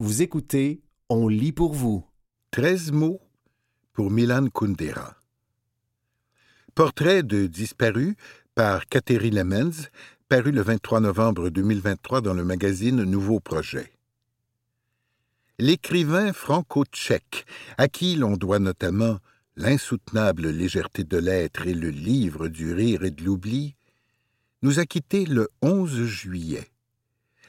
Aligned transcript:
Vous 0.00 0.22
écoutez 0.22 0.80
On 1.08 1.26
lit 1.26 1.50
pour 1.50 1.74
vous. 1.74 2.06
13 2.52 2.92
mots 2.92 3.20
pour 3.92 4.12
Milan 4.12 4.46
Kundera. 4.46 5.16
Portrait 6.76 7.24
de 7.24 7.48
disparu 7.48 8.14
par 8.54 8.86
Catherine 8.86 9.34
Lemens, 9.34 9.90
paru 10.28 10.52
le 10.52 10.62
23 10.62 11.00
novembre 11.00 11.50
2023 11.50 12.20
dans 12.20 12.32
le 12.32 12.44
magazine 12.44 13.02
Nouveau 13.02 13.40
Projet. 13.40 13.92
L'écrivain 15.58 16.32
franco-tchèque, 16.32 17.44
à 17.76 17.88
qui 17.88 18.14
l'on 18.14 18.36
doit 18.36 18.60
notamment 18.60 19.18
l'insoutenable 19.56 20.50
légèreté 20.50 21.02
de 21.02 21.16
l'être 21.16 21.66
et 21.66 21.74
le 21.74 21.90
livre 21.90 22.46
du 22.46 22.72
rire 22.72 23.02
et 23.02 23.10
de 23.10 23.24
l'oubli, 23.24 23.74
nous 24.62 24.78
a 24.78 24.86
quittés 24.86 25.26
le 25.26 25.48
11 25.60 26.04
juillet, 26.04 26.70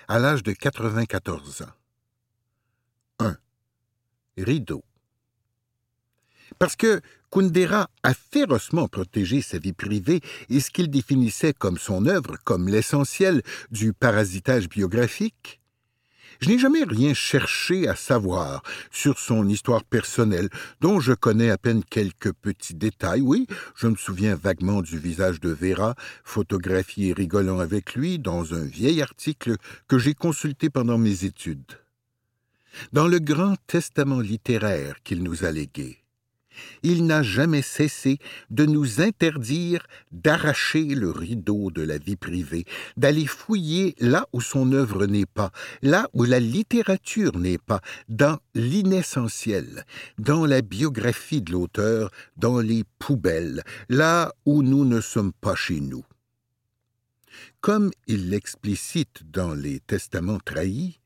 à 0.07 0.17
l'âge 0.17 0.41
de 0.41 0.53
94 0.53 1.61
ans. 1.61 1.78
1. 4.39 4.43
Rideau. 4.43 4.83
Parce 6.57 6.75
que 6.75 7.01
Kundera 7.31 7.89
a 8.03 8.13
férocement 8.13 8.87
protégé 8.87 9.41
sa 9.41 9.59
vie 9.59 9.73
privée 9.73 10.21
et 10.49 10.59
ce 10.59 10.71
qu'il 10.71 10.89
définissait 10.89 11.53
comme 11.53 11.77
son 11.77 12.05
œuvre, 12.05 12.37
comme 12.43 12.67
l'essentiel 12.67 13.43
du 13.71 13.93
parasitage 13.93 14.67
biographique, 14.67 15.59
je 16.41 16.49
n'ai 16.49 16.57
jamais 16.57 16.83
rien 16.83 17.13
cherché 17.13 17.87
à 17.87 17.95
savoir 17.95 18.63
sur 18.91 19.19
son 19.19 19.47
histoire 19.49 19.83
personnelle, 19.83 20.49
dont 20.79 20.99
je 20.99 21.11
connais 21.11 21.49
à 21.49 21.57
peine 21.57 21.83
quelques 21.83 22.31
petits 22.31 22.75
détails. 22.75 23.21
Oui, 23.21 23.45
je 23.75 23.87
me 23.87 23.95
souviens 23.95 24.35
vaguement 24.35 24.81
du 24.81 24.97
visage 24.97 25.41
de 25.41 25.49
Vera, 25.49 25.95
photographié 26.23 27.13
rigolant 27.13 27.59
avec 27.59 27.93
lui 27.93 28.19
dans 28.19 28.53
un 28.53 28.63
vieil 28.63 29.01
article 29.01 29.55
que 29.87 29.97
j'ai 29.97 30.13
consulté 30.13 30.69
pendant 30.69 30.97
mes 30.97 31.25
études. 31.25 31.78
Dans 32.93 33.07
le 33.07 33.19
grand 33.19 33.55
testament 33.67 34.19
littéraire 34.19 34.95
qu'il 35.03 35.23
nous 35.23 35.45
a 35.45 35.51
légué, 35.51 35.99
il 36.83 37.05
n'a 37.05 37.23
jamais 37.23 37.61
cessé 37.61 38.17
de 38.49 38.65
nous 38.65 39.01
interdire 39.01 39.85
d'arracher 40.11 40.83
le 40.83 41.09
rideau 41.09 41.71
de 41.71 41.81
la 41.81 41.97
vie 41.97 42.15
privée, 42.15 42.65
d'aller 42.97 43.25
fouiller 43.25 43.95
là 43.99 44.27
où 44.33 44.41
son 44.41 44.71
œuvre 44.73 45.05
n'est 45.05 45.25
pas, 45.25 45.51
là 45.81 46.07
où 46.13 46.23
la 46.23 46.39
littérature 46.39 47.37
n'est 47.37 47.57
pas, 47.57 47.81
dans 48.07 48.39
l'inessentiel, 48.55 49.85
dans 50.17 50.45
la 50.45 50.61
biographie 50.61 51.41
de 51.41 51.51
l'auteur, 51.51 52.11
dans 52.37 52.59
les 52.59 52.83
poubelles, 52.97 53.63
là 53.89 54.33
où 54.45 54.63
nous 54.63 54.85
ne 54.85 55.01
sommes 55.01 55.33
pas 55.33 55.55
chez 55.55 55.79
nous. 55.79 56.03
Comme 57.61 57.91
il 58.07 58.29
l'explicite 58.29 59.23
dans 59.31 59.53
les 59.53 59.79
Testaments 59.81 60.39
trahis, 60.43 60.98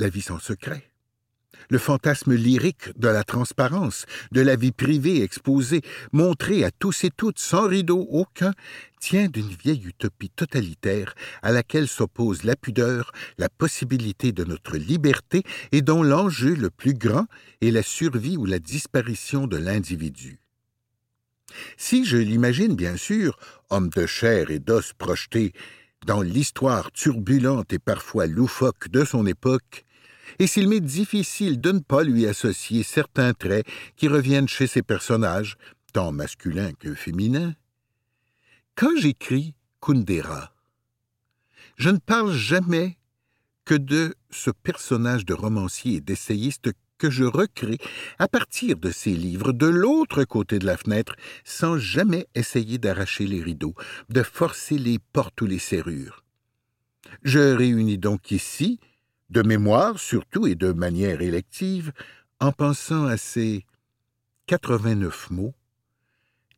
la 0.00 0.08
vie 0.08 0.22
sans 0.22 0.38
secret 0.38 0.90
le 1.68 1.78
fantasme 1.78 2.34
lyrique 2.34 2.98
de 2.98 3.08
la 3.08 3.22
transparence, 3.22 4.06
de 4.32 4.40
la 4.40 4.56
vie 4.56 4.72
privée 4.72 5.22
exposée, 5.22 5.82
montrée 6.12 6.64
à 6.64 6.70
tous 6.70 7.04
et 7.04 7.10
toutes 7.10 7.38
sans 7.38 7.68
rideau 7.68 8.06
aucun, 8.10 8.52
tient 9.00 9.28
d'une 9.28 9.48
vieille 9.48 9.86
utopie 9.86 10.30
totalitaire 10.30 11.14
à 11.42 11.52
laquelle 11.52 11.86
s'oppose 11.86 12.42
la 12.42 12.56
pudeur, 12.56 13.12
la 13.38 13.48
possibilité 13.48 14.32
de 14.32 14.44
notre 14.44 14.76
liberté 14.76 15.44
et 15.70 15.80
dont 15.80 16.02
l'enjeu 16.02 16.54
le 16.54 16.70
plus 16.70 16.94
grand 16.94 17.26
est 17.60 17.70
la 17.70 17.82
survie 17.82 18.36
ou 18.36 18.46
la 18.46 18.58
disparition 18.58 19.46
de 19.46 19.56
l'individu. 19.56 20.40
Si 21.76 22.04
je 22.04 22.16
l'imagine 22.16 22.74
bien 22.74 22.96
sûr, 22.96 23.38
homme 23.70 23.90
de 23.90 24.06
chair 24.06 24.50
et 24.50 24.58
d'os 24.58 24.92
projeté 24.92 25.52
dans 26.06 26.22
l'histoire 26.22 26.92
turbulente 26.92 27.72
et 27.72 27.78
parfois 27.78 28.26
loufoque 28.26 28.88
de 28.88 29.04
son 29.04 29.26
époque, 29.26 29.84
et 30.38 30.46
s'il 30.46 30.68
m'est 30.68 30.80
difficile 30.80 31.60
de 31.60 31.72
ne 31.72 31.80
pas 31.80 32.02
lui 32.02 32.26
associer 32.26 32.82
certains 32.82 33.32
traits 33.32 33.66
qui 33.96 34.08
reviennent 34.08 34.48
chez 34.48 34.66
ses 34.66 34.82
personnages, 34.82 35.56
tant 35.92 36.12
masculins 36.12 36.72
que 36.78 36.94
féminins, 36.94 37.54
quand 38.76 38.96
j'écris 38.96 39.54
Kundera, 39.80 40.52
je 41.76 41.90
ne 41.90 41.98
parle 41.98 42.32
jamais 42.32 42.98
que 43.64 43.74
de 43.74 44.14
ce 44.30 44.50
personnage 44.50 45.24
de 45.24 45.34
romancier 45.34 45.96
et 45.96 46.00
d'essayiste 46.00 46.70
que 46.98 47.10
je 47.10 47.24
recrée 47.24 47.78
à 48.18 48.28
partir 48.28 48.76
de 48.76 48.90
ses 48.90 49.14
livres 49.14 49.52
de 49.52 49.66
l'autre 49.66 50.24
côté 50.24 50.58
de 50.58 50.66
la 50.66 50.76
fenêtre, 50.76 51.16
sans 51.44 51.78
jamais 51.78 52.26
essayer 52.34 52.78
d'arracher 52.78 53.26
les 53.26 53.42
rideaux, 53.42 53.74
de 54.10 54.22
forcer 54.22 54.76
les 54.76 54.98
portes 54.98 55.40
ou 55.40 55.46
les 55.46 55.58
serrures. 55.58 56.22
Je 57.22 57.56
réunis 57.56 57.98
donc 57.98 58.30
ici 58.30 58.78
de 59.30 59.42
mémoire 59.42 59.98
surtout 59.98 60.46
et 60.46 60.54
de 60.54 60.72
manière 60.72 61.22
élective, 61.22 61.92
en 62.40 62.52
pensant 62.52 63.06
à 63.06 63.16
ces 63.16 63.64
89 64.46 65.30
mots, 65.30 65.54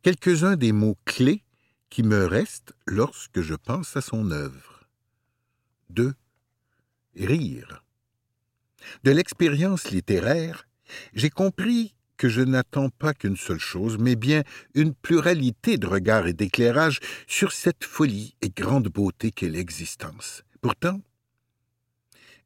quelques-uns 0.01 0.55
des 0.55 0.71
mots 0.71 0.97
clés 1.05 1.43
qui 1.89 2.03
me 2.03 2.25
restent 2.25 2.73
lorsque 2.87 3.41
je 3.41 3.53
pense 3.53 3.95
à 3.95 4.01
son 4.01 4.31
œuvre. 4.31 4.87
2. 5.91 6.13
Rire. 7.15 7.83
De 9.03 9.11
l'expérience 9.11 9.91
littéraire, 9.91 10.67
j'ai 11.13 11.29
compris 11.29 11.95
que 12.17 12.29
je 12.29 12.41
n'attends 12.41 12.89
pas 12.89 13.13
qu'une 13.13 13.37
seule 13.37 13.59
chose, 13.59 13.97
mais 13.99 14.15
bien 14.15 14.43
une 14.73 14.93
pluralité 14.93 15.77
de 15.77 15.87
regards 15.87 16.27
et 16.27 16.33
d'éclairages 16.33 16.99
sur 17.27 17.51
cette 17.51 17.83
folie 17.83 18.35
et 18.41 18.49
grande 18.49 18.87
beauté 18.87 19.31
qu'est 19.31 19.49
l'existence. 19.49 20.43
Pourtant, 20.61 21.01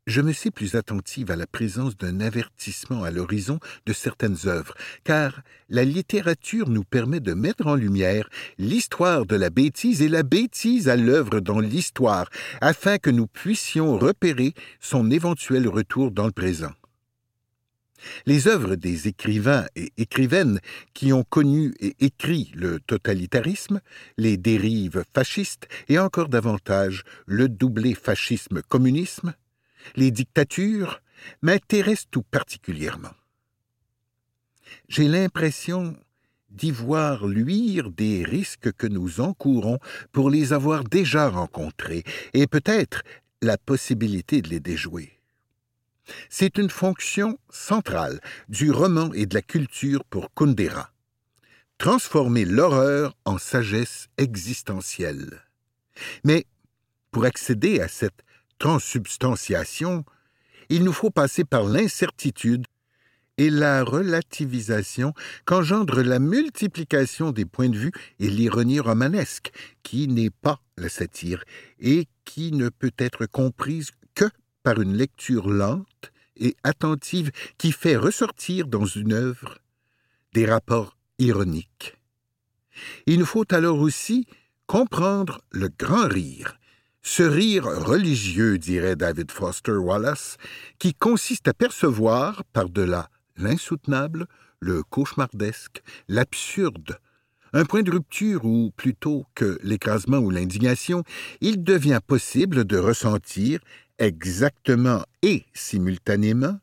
je 0.08 0.22
me 0.22 0.32
sais 0.32 0.52
plus 0.52 0.76
attentive 0.76 1.30
à 1.32 1.36
la 1.36 1.46
présence 1.46 1.98
d'un 1.98 2.22
avertissement 2.22 3.04
à 3.04 3.12
l'horizon 3.12 3.60
de 3.86 3.94
certaines 3.94 4.38
œuvres, 4.46 4.74
car 5.04 5.42
la 5.70 5.84
littérature 5.84 6.70
nous 6.70 6.86
permet 6.86 7.20
de 7.20 7.34
mettre 7.34 7.68
en 7.68 7.76
lumière 7.76 8.30
l'histoire 8.58 9.26
de 9.26 9.36
la 9.36 9.50
bêtise 9.50 10.02
et 10.02 10.08
la 10.08 10.24
bêtise 10.24 10.88
à 10.88 10.96
l'œuvre 10.96 11.42
dans 11.42 11.60
l'histoire, 11.60 12.30
afin 12.62 12.98
que 12.98 13.10
nous 13.10 13.28
puissions 13.28 13.98
repérer 13.98 14.54
son 14.80 15.12
éventuel 15.12 15.68
retour 15.68 16.12
dans 16.12 16.26
le 16.26 16.32
présent. 16.32 16.72
Les 18.26 18.48
œuvres 18.48 18.76
des 18.76 19.08
écrivains 19.08 19.66
et 19.76 19.92
écrivaines 19.98 20.60
qui 20.94 21.12
ont 21.12 21.24
connu 21.24 21.74
et 21.80 21.96
écrit 22.00 22.52
le 22.56 22.80
totalitarisme, 22.80 23.82
les 24.18 24.38
dérives 24.38 25.04
fascistes 25.14 25.68
et 25.90 26.00
encore 26.00 26.30
davantage 26.30 27.04
le 27.26 27.50
doublé 27.50 27.96
fascisme-communisme, 27.96 29.34
les 29.96 30.12
dictatures 30.12 31.02
m'intéressent 31.42 32.08
tout 32.12 32.24
particulièrement. 32.24 33.14
J'ai 34.90 35.08
l'impression 35.08 35.96
d'y 36.50 36.72
voir 36.72 37.28
luire 37.28 37.92
des 37.92 38.24
risques 38.24 38.72
que 38.74 38.88
nous 38.88 39.20
encourons 39.20 39.80
pour 40.12 40.30
les 40.30 40.54
avoir 40.54 40.84
déjà 40.84 41.30
rencontrés, 41.30 42.04
et 42.34 42.48
peut-être 42.48 43.04
la 43.42 43.58
possibilité 43.58 44.42
de 44.42 44.50
les 44.50 44.60
déjouer. 44.60 45.18
C'est 46.30 46.58
une 46.58 46.70
fonction 46.70 47.38
centrale 47.50 48.20
du 48.48 48.72
roman 48.72 49.14
et 49.14 49.26
de 49.26 49.36
la 49.36 49.42
culture 49.42 50.04
pour 50.06 50.34
Kundera. 50.34 50.92
Transformer 51.78 52.46
l'horreur 52.46 53.16
en 53.26 53.38
sagesse 53.38 54.08
existentielle. 54.18 55.42
Mais 56.24 56.46
pour 57.12 57.26
accéder 57.26 57.82
à 57.82 57.88
cette 57.88 58.24
transsubstantiation, 58.60 60.04
il 60.70 60.84
nous 60.84 60.94
faut 60.94 61.12
passer 61.12 61.44
par 61.44 61.64
l'incertitude 61.64 62.66
et 63.38 63.50
la 63.50 63.84
relativisation 63.84 65.14
qu'engendre 65.46 66.02
la 66.02 66.20
multiplication 66.20 67.32
des 67.32 67.46
points 67.46 67.70
de 67.70 67.78
vue 67.78 67.92
et 68.20 68.30
l'ironie 68.30 68.80
romanesque, 68.80 69.52
qui 69.84 70.08
n'est 70.08 70.32
pas 70.32 70.60
la 70.78 70.90
satire 70.90 71.44
et 71.80 72.08
qui 72.26 72.52
ne 72.52 72.70
peut 72.70 72.94
être 72.98 73.26
comprise 73.28 73.92
que 74.16 74.26
par 74.64 74.82
une 74.82 74.98
lecture 74.98 75.50
lente 75.50 76.12
et 76.36 76.56
attentive 76.64 77.32
qui 77.58 77.72
fait 77.72 77.96
ressortir 77.96 78.68
dans 78.68 78.86
une 78.86 79.14
œuvre 79.14 79.60
des 80.34 80.46
rapports 80.46 80.98
ironiques. 81.20 81.96
Il 83.06 83.20
nous 83.20 83.26
faut 83.26 83.46
alors 83.54 83.80
aussi 83.80 84.28
comprendre 84.68 85.42
le 85.52 85.70
grand 85.70 86.08
rire 86.08 86.60
ce 87.08 87.24
rire 87.24 87.64
religieux, 87.64 88.58
dirait 88.58 88.98
David 88.98 89.32
Foster 89.32 89.78
Wallace, 89.78 90.36
qui 90.78 90.94
consiste 90.94 91.48
à 91.48 91.54
percevoir, 91.54 92.44
par-delà 92.52 93.10
l'insoutenable, 93.38 94.28
le 94.60 94.84
cauchemardesque, 94.84 95.82
l'absurde, 96.10 97.00
un 97.54 97.64
point 97.64 97.82
de 97.82 97.92
rupture 97.92 98.44
où, 98.44 98.72
plutôt 98.76 99.26
que 99.36 99.58
l'écrasement 99.64 100.18
ou 100.18 100.30
l'indignation, 100.30 101.06
il 101.40 101.64
devient 101.64 102.02
possible 102.06 102.66
de 102.66 102.78
ressentir, 102.78 103.62
exactement 104.00 105.06
et 105.22 105.46
simultanément, 105.54 106.60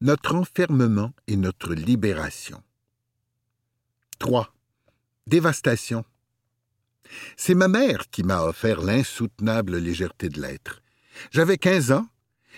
notre 0.00 0.36
enfermement 0.36 1.12
et 1.26 1.36
notre 1.36 1.74
libération. 1.74 2.62
3. 4.20 4.54
Dévastation. 5.26 6.04
C'est 7.36 7.54
ma 7.54 7.68
mère 7.68 8.10
qui 8.10 8.22
m'a 8.22 8.42
offert 8.42 8.80
l'insoutenable 8.80 9.78
légèreté 9.78 10.28
de 10.28 10.40
l'être. 10.40 10.82
J'avais 11.30 11.58
quinze 11.58 11.92
ans, 11.92 12.06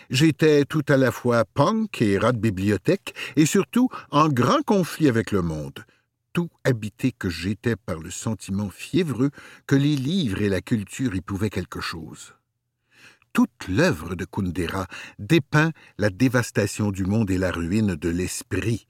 J'étais 0.08 0.64
tout 0.64 0.85
à 0.88 0.97
la 0.97 1.12
fois 1.12 1.44
punk 1.44 2.02
et 2.02 2.19
rat 2.19 2.32
de 2.32 2.38
bibliothèque, 2.38 3.14
et 3.37 3.47
surtout 3.47 3.88
en 4.11 4.29
grand 4.29 4.62
conflit 4.62 5.08
avec 5.08 5.31
le 5.31 5.43
monde, 5.43 5.85
tout 6.32 6.50
habité 6.64 7.12
que 7.12 7.29
j'étais 7.29 7.76
par 7.76 7.99
le 7.99 8.11
sentiment 8.11 8.70
fiévreux 8.70 9.31
que 9.67 9.76
les 9.76 9.97
livres 9.97 10.43
et 10.43 10.49
la 10.49 10.61
culture 10.61 11.14
y 11.14 11.20
pouvaient 11.20 11.50
quelque 11.50 11.81
chose. 11.81 12.35
Toute 13.32 13.69
l'œuvre 13.69 14.17
de 14.17 14.25
Kundera 14.25 14.88
dépeint 15.20 15.70
la 15.99 16.11
dévastation 16.11 16.91
du 16.91 17.05
monde 17.05 17.31
et 17.31 17.38
la 17.38 17.52
ruine 17.52 17.94
de 17.94 18.08
l'esprit. 18.08 18.88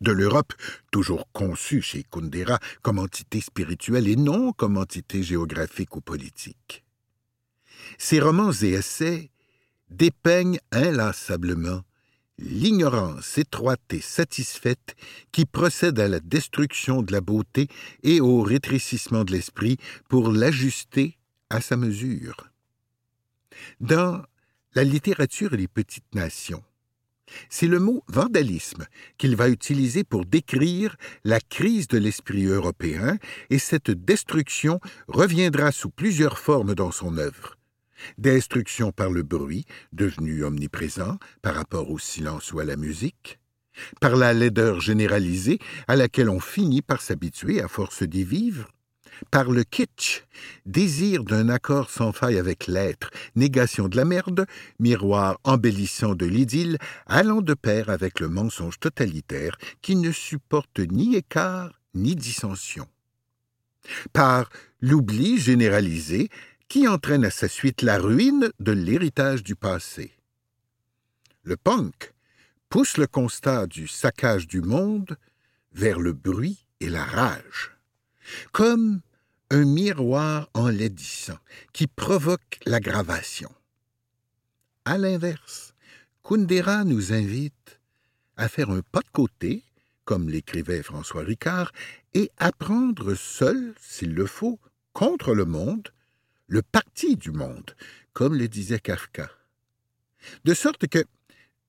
De 0.00 0.12
l'Europe, 0.12 0.52
toujours 0.90 1.30
conçue 1.32 1.82
chez 1.82 2.04
Kundera 2.04 2.58
comme 2.82 2.98
entité 2.98 3.40
spirituelle 3.40 4.08
et 4.08 4.16
non 4.16 4.52
comme 4.52 4.76
entité 4.76 5.22
géographique 5.22 5.96
ou 5.96 6.00
politique. 6.00 6.84
Ses 7.96 8.20
romans 8.20 8.52
et 8.52 8.70
essais 8.70 9.30
dépeignent 9.90 10.60
inlassablement 10.70 11.82
l'ignorance 12.38 13.36
étroite 13.38 13.92
et 13.92 14.00
satisfaite 14.00 14.94
qui 15.32 15.44
procède 15.44 15.98
à 15.98 16.08
la 16.08 16.20
destruction 16.20 17.02
de 17.02 17.12
la 17.12 17.20
beauté 17.20 17.68
et 18.02 18.20
au 18.20 18.42
rétrécissement 18.42 19.24
de 19.24 19.32
l'esprit 19.32 19.76
pour 20.08 20.30
l'ajuster 20.30 21.18
à 21.50 21.60
sa 21.60 21.76
mesure. 21.76 22.36
Dans 23.80 24.22
la 24.74 24.84
littérature 24.84 25.56
les 25.56 25.66
petites 25.66 26.14
nations, 26.14 26.62
c'est 27.48 27.66
le 27.66 27.78
mot 27.78 28.02
vandalisme 28.08 28.86
qu'il 29.16 29.36
va 29.36 29.48
utiliser 29.48 30.04
pour 30.04 30.24
décrire 30.24 30.96
la 31.24 31.40
crise 31.40 31.88
de 31.88 31.98
l'esprit 31.98 32.46
européen, 32.46 33.18
et 33.50 33.58
cette 33.58 33.90
destruction 33.90 34.80
reviendra 35.08 35.72
sous 35.72 35.90
plusieurs 35.90 36.38
formes 36.38 36.74
dans 36.74 36.92
son 36.92 37.18
œuvre. 37.18 37.56
Destruction 38.16 38.92
par 38.92 39.10
le 39.10 39.22
bruit, 39.22 39.64
devenu 39.92 40.44
omniprésent 40.44 41.18
par 41.42 41.54
rapport 41.54 41.90
au 41.90 41.98
silence 41.98 42.52
ou 42.52 42.60
à 42.60 42.64
la 42.64 42.76
musique, 42.76 43.38
par 44.00 44.16
la 44.16 44.32
laideur 44.32 44.80
généralisée 44.80 45.58
à 45.86 45.96
laquelle 45.96 46.30
on 46.30 46.40
finit 46.40 46.82
par 46.82 47.00
s'habituer 47.00 47.60
à 47.60 47.68
force 47.68 48.02
d'y 48.02 48.24
vivre, 48.24 48.68
par 49.30 49.50
le 49.50 49.64
kitsch, 49.64 50.24
désir 50.66 51.24
d'un 51.24 51.48
accord 51.48 51.90
sans 51.90 52.12
faille 52.12 52.38
avec 52.38 52.66
l'être, 52.66 53.10
négation 53.36 53.88
de 53.88 53.96
la 53.96 54.04
merde, 54.04 54.46
miroir 54.78 55.38
embellissant 55.44 56.14
de 56.14 56.26
l'idylle, 56.26 56.78
allant 57.06 57.40
de 57.40 57.54
pair 57.54 57.90
avec 57.90 58.20
le 58.20 58.28
mensonge 58.28 58.78
totalitaire 58.78 59.56
qui 59.82 59.96
ne 59.96 60.12
supporte 60.12 60.78
ni 60.78 61.16
écart 61.16 61.72
ni 61.94 62.14
dissension. 62.14 62.88
Par 64.12 64.50
l'oubli 64.80 65.38
généralisé 65.38 66.28
qui 66.68 66.86
entraîne 66.86 67.24
à 67.24 67.30
sa 67.30 67.48
suite 67.48 67.82
la 67.82 67.98
ruine 67.98 68.50
de 68.60 68.72
l'héritage 68.72 69.42
du 69.42 69.56
passé. 69.56 70.12
Le 71.42 71.56
punk 71.56 72.12
pousse 72.68 72.98
le 72.98 73.06
constat 73.06 73.66
du 73.66 73.88
saccage 73.88 74.46
du 74.46 74.60
monde 74.60 75.16
vers 75.72 75.98
le 75.98 76.12
bruit 76.12 76.66
et 76.80 76.90
la 76.90 77.04
rage, 77.04 77.76
comme 78.52 79.00
un 79.50 79.64
miroir 79.64 80.50
enlaidissant 80.54 81.38
qui 81.72 81.86
provoque 81.86 82.58
l'aggravation. 82.66 83.50
À 84.84 84.98
l'inverse, 84.98 85.74
Kundera 86.22 86.84
nous 86.84 87.12
invite 87.12 87.80
à 88.36 88.48
faire 88.48 88.70
un 88.70 88.82
pas 88.82 89.00
de 89.00 89.10
côté, 89.12 89.64
comme 90.04 90.28
l'écrivait 90.28 90.82
François 90.82 91.22
Ricard, 91.22 91.72
et 92.14 92.30
à 92.36 92.52
prendre 92.52 93.14
seul, 93.14 93.74
s'il 93.80 94.14
le 94.14 94.26
faut, 94.26 94.58
contre 94.92 95.34
le 95.34 95.44
monde, 95.44 95.88
le 96.46 96.62
parti 96.62 97.16
du 97.16 97.30
monde, 97.30 97.74
comme 98.12 98.34
le 98.34 98.48
disait 98.48 98.80
Kafka. 98.80 99.30
De 100.44 100.54
sorte 100.54 100.86
que 100.88 101.04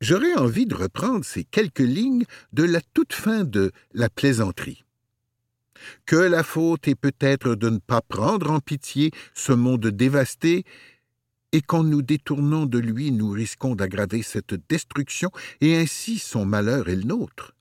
j'aurais 0.02 0.36
envie 0.36 0.66
de 0.66 0.76
reprendre 0.76 1.24
ces 1.24 1.44
quelques 1.44 1.80
lignes 1.80 2.26
de 2.54 2.64
la 2.64 2.82
toute 2.94 3.14
fin 3.14 3.44
de 3.44 3.72
La 3.94 4.10
plaisanterie. 4.10 4.84
Que 6.06 6.16
la 6.16 6.44
faute 6.44 6.88
est 6.88 6.96
peut-être 6.96 7.56
de 7.56 7.70
ne 7.70 7.80
pas 7.80 8.02
prendre 8.02 8.52
en 8.52 8.60
pitié 8.60 9.12
ce 9.34 9.54
monde 9.54 9.88
dévasté, 9.88 10.66
et 11.52 11.62
qu'en 11.62 11.84
nous 11.84 12.02
détournant 12.02 12.66
de 12.66 12.78
lui, 12.78 13.12
nous 13.12 13.32
risquons 13.32 13.76
d'aggraver 13.76 14.22
cette 14.22 14.54
destruction, 14.70 15.32
et 15.62 15.76
ainsi 15.78 16.20
son 16.20 16.46
malheur 16.46 16.90
est 16.90 16.96
le 16.96 17.04
nôtre. 17.04 17.56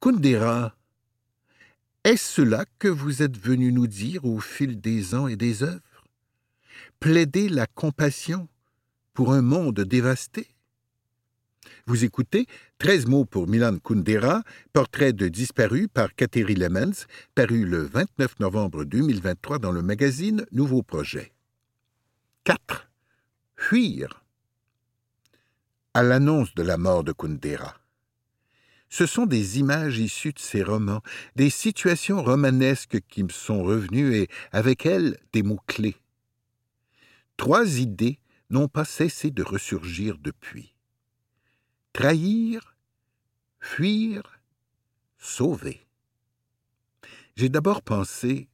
Kundera, 0.00 0.74
est-ce 2.02 2.32
cela 2.32 2.64
que 2.78 2.88
vous 2.88 3.22
êtes 3.22 3.36
venu 3.36 3.72
nous 3.72 3.86
dire 3.86 4.24
au 4.24 4.40
fil 4.40 4.80
des 4.80 5.14
ans 5.14 5.28
et 5.28 5.36
des 5.36 5.62
œuvres? 5.62 6.06
Plaider 6.98 7.48
la 7.48 7.66
compassion 7.66 8.48
pour 9.12 9.32
un 9.32 9.42
monde 9.42 9.80
dévasté? 9.80 10.48
Vous 11.86 12.04
écoutez 12.04 12.46
13 12.80 13.08
mots 13.08 13.26
pour 13.26 13.46
Milan 13.46 13.76
Kundera, 13.76 14.42
portrait 14.72 15.12
de 15.12 15.28
disparu 15.28 15.86
par 15.86 16.14
Kateri 16.14 16.54
Lemens, 16.54 17.06
paru 17.34 17.66
le 17.66 17.82
29 17.82 18.40
novembre 18.40 18.84
2023 18.84 19.58
dans 19.58 19.70
le 19.70 19.82
magazine 19.82 20.46
Nouveau 20.50 20.82
Projet. 20.82 21.34
4. 22.44 22.90
Fuir. 23.54 24.24
À 25.92 26.02
l'annonce 26.02 26.54
de 26.54 26.62
la 26.62 26.78
mort 26.78 27.04
de 27.04 27.12
Kundera. 27.12 27.76
Ce 28.88 29.04
sont 29.04 29.26
des 29.26 29.58
images 29.58 29.98
issues 29.98 30.32
de 30.32 30.38
ses 30.38 30.62
romans, 30.62 31.02
des 31.36 31.50
situations 31.50 32.24
romanesques 32.24 33.00
qui 33.10 33.24
me 33.24 33.28
sont 33.28 33.62
revenues 33.62 34.16
et, 34.16 34.28
avec 34.52 34.86
elles, 34.86 35.18
des 35.34 35.42
mots-clés. 35.42 35.96
Trois 37.36 37.78
idées 37.78 38.20
n'ont 38.48 38.68
pas 38.68 38.86
cessé 38.86 39.30
de 39.30 39.42
ressurgir 39.42 40.16
depuis. 40.18 40.72
Trahir, 41.92 42.69
fuir, 43.60 44.22
sauver. 45.18 45.86
J'ai 47.36 47.48
d'abord 47.48 47.82
pensé 47.82 48.48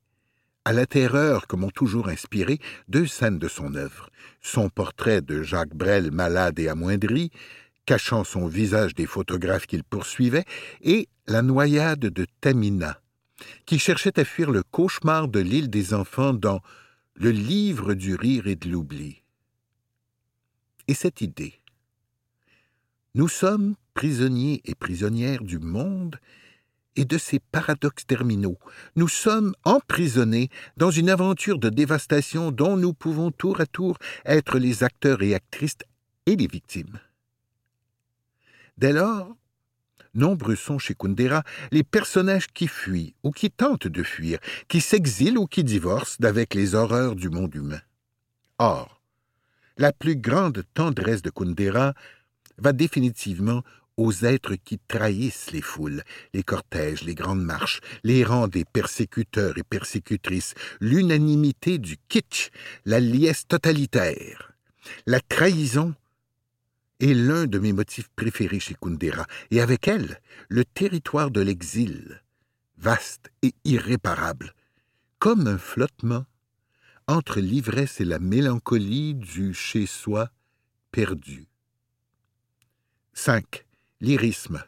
à 0.64 0.72
la 0.72 0.86
terreur 0.86 1.46
que 1.46 1.56
m'ont 1.56 1.70
toujours 1.70 2.08
inspiré 2.08 2.58
deux 2.88 3.06
scènes 3.06 3.38
de 3.38 3.48
son 3.48 3.74
œuvre, 3.76 4.10
son 4.40 4.68
portrait 4.68 5.22
de 5.22 5.42
Jacques 5.42 5.74
Brel 5.74 6.10
malade 6.10 6.58
et 6.58 6.68
amoindri, 6.68 7.30
cachant 7.86 8.24
son 8.24 8.48
visage 8.48 8.94
des 8.94 9.06
photographes 9.06 9.66
qu'il 9.66 9.84
poursuivait, 9.84 10.44
et 10.82 11.08
la 11.28 11.42
noyade 11.42 12.00
de 12.00 12.26
Tamina, 12.40 13.00
qui 13.64 13.78
cherchait 13.78 14.18
à 14.18 14.24
fuir 14.24 14.50
le 14.50 14.64
cauchemar 14.64 15.28
de 15.28 15.38
l'île 15.38 15.70
des 15.70 15.94
enfants 15.94 16.34
dans 16.34 16.60
le 17.14 17.30
livre 17.30 17.94
du 17.94 18.16
rire 18.16 18.48
et 18.48 18.56
de 18.56 18.68
l'oubli. 18.68 19.22
Et 20.88 20.94
cette 20.94 21.20
idée. 21.20 21.60
Nous 23.16 23.28
sommes 23.28 23.76
prisonniers 23.94 24.60
et 24.66 24.74
prisonnières 24.74 25.42
du 25.42 25.58
monde 25.58 26.16
et 26.96 27.06
de 27.06 27.16
ses 27.16 27.38
paradoxes 27.38 28.06
terminaux. 28.06 28.58
Nous 28.94 29.08
sommes 29.08 29.54
emprisonnés 29.64 30.50
dans 30.76 30.90
une 30.90 31.08
aventure 31.08 31.58
de 31.58 31.70
dévastation 31.70 32.50
dont 32.50 32.76
nous 32.76 32.92
pouvons 32.92 33.30
tour 33.30 33.62
à 33.62 33.64
tour 33.64 33.96
être 34.26 34.58
les 34.58 34.84
acteurs 34.84 35.22
et 35.22 35.34
actrices 35.34 35.78
et 36.26 36.36
les 36.36 36.46
victimes. 36.46 37.00
Dès 38.76 38.92
lors, 38.92 39.34
Nombreux 40.12 40.56
sont 40.56 40.78
chez 40.78 40.94
Kundera 40.94 41.42
les 41.72 41.84
personnages 41.84 42.48
qui 42.48 42.68
fuient 42.68 43.14
ou 43.22 43.30
qui 43.30 43.50
tentent 43.50 43.88
de 43.88 44.02
fuir, 44.02 44.40
qui 44.68 44.82
s'exilent 44.82 45.38
ou 45.38 45.46
qui 45.46 45.64
divorcent 45.64 46.20
d'avec 46.20 46.52
les 46.52 46.74
horreurs 46.74 47.16
du 47.16 47.30
monde 47.30 47.54
humain. 47.54 47.80
Or, 48.58 49.00
la 49.78 49.94
plus 49.94 50.16
grande 50.16 50.64
tendresse 50.74 51.22
de 51.22 51.30
Kundera 51.30 51.94
va 52.58 52.72
définitivement 52.72 53.62
aux 53.96 54.12
êtres 54.24 54.56
qui 54.56 54.78
trahissent 54.78 55.50
les 55.52 55.62
foules, 55.62 56.02
les 56.34 56.42
cortèges, 56.42 57.02
les 57.02 57.14
grandes 57.14 57.42
marches, 57.42 57.80
les 58.04 58.24
rangs 58.24 58.48
des 58.48 58.64
persécuteurs 58.64 59.56
et 59.56 59.62
persécutrices, 59.62 60.54
l'unanimité 60.80 61.78
du 61.78 61.96
kitsch, 62.08 62.50
la 62.84 63.00
liesse 63.00 63.46
totalitaire. 63.46 64.52
La 65.06 65.20
trahison 65.20 65.94
est 67.00 67.14
l'un 67.14 67.46
de 67.46 67.58
mes 67.58 67.72
motifs 67.72 68.08
préférés 68.16 68.60
chez 68.60 68.74
Kundera, 68.74 69.26
et 69.50 69.60
avec 69.60 69.88
elle, 69.88 70.20
le 70.48 70.64
territoire 70.64 71.30
de 71.30 71.40
l'exil, 71.40 72.22
vaste 72.78 73.30
et 73.42 73.54
irréparable, 73.64 74.54
comme 75.18 75.46
un 75.46 75.58
flottement 75.58 76.24
entre 77.06 77.40
l'ivresse 77.40 78.00
et 78.00 78.04
la 78.04 78.18
mélancolie 78.18 79.14
du 79.14 79.54
chez-soi 79.54 80.30
perdu. 80.90 81.46
5. 83.18 83.64
Lyrisme. 84.02 84.62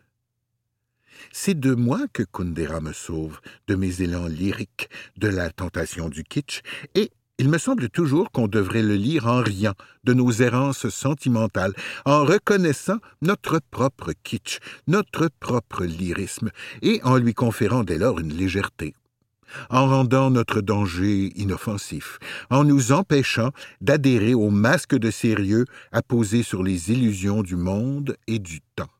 C'est 1.33 1.61
de 1.61 1.75
moi 1.75 2.01
que 2.15 2.23
Kundera 2.23 2.81
me 2.81 2.95
sauve, 2.95 3.41
de 3.69 3.75
mes 3.75 4.01
élans 4.01 4.27
lyriques, 4.27 4.89
de 5.19 5.29
la 5.29 5.51
tentation 5.51 6.09
du 6.09 6.25
kitsch, 6.25 6.63
et 6.95 7.13
il 7.37 7.51
me 7.51 7.59
semble 7.59 7.91
toujours 7.91 8.33
qu'on 8.33 8.49
devrait 8.49 8.83
le 8.83 8.95
lire 8.95 9.27
en 9.27 9.43
riant 9.43 9.75
de 10.05 10.15
nos 10.15 10.33
errances 10.33 10.89
sentimentales, 10.89 11.75
en 12.07 12.25
reconnaissant 12.25 12.99
notre 13.21 13.61
propre 13.71 14.13
kitsch, 14.25 14.61
notre 14.87 15.29
propre 15.41 15.85
lyrisme, 15.85 16.51
et 16.81 17.01
en 17.05 17.19
lui 17.19 17.35
conférant 17.35 17.85
dès 17.85 17.99
lors 17.99 18.19
une 18.19 18.33
légèreté. 18.33 18.95
En 19.71 19.87
rendant 19.89 20.31
notre 20.31 20.61
danger 20.61 21.33
inoffensif, 21.37 22.19
en 22.51 22.65
nous 22.65 22.93
empêchant 22.93 23.51
d'adhérer 23.81 24.35
au 24.35 24.51
masque 24.51 24.97
de 24.97 25.11
sérieux 25.11 25.65
apposé 25.93 26.43
sur 26.43 26.63
les 26.63 26.91
illusions 26.93 27.43
du 27.43 27.57
monde 27.57 28.17
et 28.27 28.39
du 28.39 28.61
temps. 28.77 28.91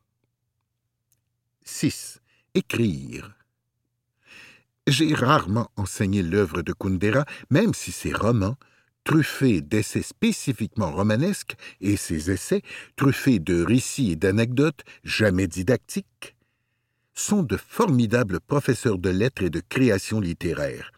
6. 1.63 2.19
Écrire. 2.55 3.35
J'ai 4.87 5.13
rarement 5.13 5.69
enseigné 5.75 6.23
l'œuvre 6.23 6.63
de 6.63 6.73
Kundera, 6.73 7.25
même 7.51 7.75
si 7.75 7.91
ses 7.91 8.11
romans, 8.11 8.55
truffés 9.03 9.61
d'essais 9.61 10.01
spécifiquement 10.01 10.91
romanesques, 10.91 11.55
et 11.79 11.95
ses 11.95 12.31
essais, 12.31 12.63
truffés 12.95 13.39
de 13.39 13.63
récits 13.63 14.11
et 14.11 14.15
d'anecdotes 14.15 14.83
jamais 15.03 15.47
didactiques, 15.47 16.35
sont 17.19 17.43
de 17.43 17.57
formidables 17.57 18.39
professeurs 18.39 18.97
de 18.97 19.09
lettres 19.09 19.43
et 19.43 19.49
de 19.49 19.61
création 19.67 20.19
littéraire. 20.19 20.91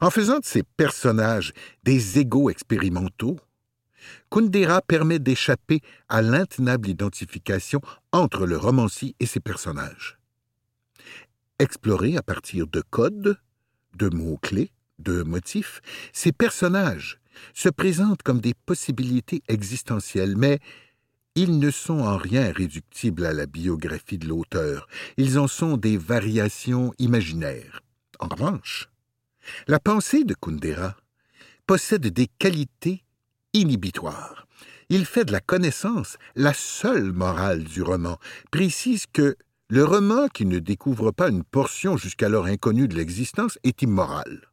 En 0.00 0.10
faisant 0.10 0.38
de 0.38 0.44
ces 0.44 0.62
personnages 0.62 1.52
des 1.84 2.18
égaux 2.18 2.50
expérimentaux, 2.50 3.38
Kundera 4.30 4.80
permet 4.82 5.18
d'échapper 5.18 5.80
à 6.08 6.22
l'intenable 6.22 6.88
identification 6.88 7.80
entre 8.12 8.46
le 8.46 8.56
romancier 8.56 9.14
et 9.20 9.26
ses 9.26 9.40
personnages 9.40 10.20
explorer 11.60 12.16
à 12.16 12.22
partir 12.22 12.66
de 12.66 12.80
codes, 12.80 13.38
de 13.96 14.08
mots-clés, 14.08 14.72
de 14.98 15.22
motifs, 15.22 15.80
ces 16.12 16.32
personnages 16.32 17.20
se 17.54 17.68
présentent 17.68 18.22
comme 18.22 18.40
des 18.40 18.54
possibilités 18.54 19.42
existentielles, 19.48 20.36
mais 20.36 20.58
ils 21.34 21.58
ne 21.58 21.70
sont 21.70 22.00
en 22.00 22.16
rien 22.16 22.52
réductibles 22.52 23.24
à 23.24 23.32
la 23.32 23.46
biographie 23.46 24.18
de 24.18 24.26
l'auteur, 24.26 24.88
ils 25.16 25.38
en 25.38 25.46
sont 25.46 25.76
des 25.76 25.96
variations 25.96 26.92
imaginaires. 26.98 27.82
En 28.18 28.28
revanche, 28.28 28.88
la 29.66 29.78
pensée 29.78 30.24
de 30.24 30.34
Kundera 30.34 30.96
possède 31.66 32.06
des 32.06 32.26
qualités 32.26 33.04
inhibitoires. 33.52 34.46
Il 34.88 35.06
fait 35.06 35.24
de 35.24 35.32
la 35.32 35.40
connaissance 35.40 36.18
la 36.34 36.52
seule 36.52 37.12
morale 37.12 37.62
du 37.62 37.82
roman, 37.82 38.18
précise 38.50 39.06
que 39.12 39.36
le 39.68 39.84
roman 39.84 40.26
qui 40.26 40.46
ne 40.46 40.58
découvre 40.58 41.12
pas 41.12 41.28
une 41.28 41.44
portion 41.44 41.96
jusqu'alors 41.96 42.46
inconnue 42.46 42.88
de 42.88 42.96
l'existence 42.96 43.56
est 43.62 43.82
immoral. 43.82 44.48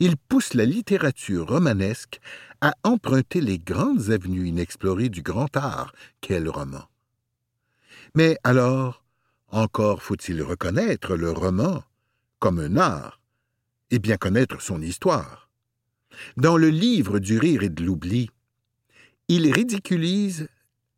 Il 0.00 0.16
pousse 0.16 0.54
la 0.54 0.64
littérature 0.64 1.48
romanesque 1.48 2.20
à 2.64 2.74
emprunter 2.82 3.42
les 3.42 3.58
grandes 3.58 4.10
avenues 4.10 4.48
inexplorées 4.48 5.10
du 5.10 5.20
grand 5.20 5.54
art 5.54 5.92
qu'est 6.22 6.40
le 6.40 6.48
roman. 6.48 6.88
Mais 8.14 8.38
alors, 8.42 9.04
encore 9.48 10.02
faut-il 10.02 10.40
reconnaître 10.40 11.14
le 11.14 11.30
roman 11.30 11.84
comme 12.38 12.58
un 12.58 12.78
art 12.78 13.20
et 13.90 13.98
bien 13.98 14.16
connaître 14.16 14.62
son 14.62 14.80
histoire. 14.80 15.50
Dans 16.38 16.56
le 16.56 16.70
livre 16.70 17.18
du 17.18 17.38
rire 17.38 17.62
et 17.64 17.68
de 17.68 17.84
l'oubli, 17.84 18.30
il 19.28 19.52
ridiculise 19.52 20.48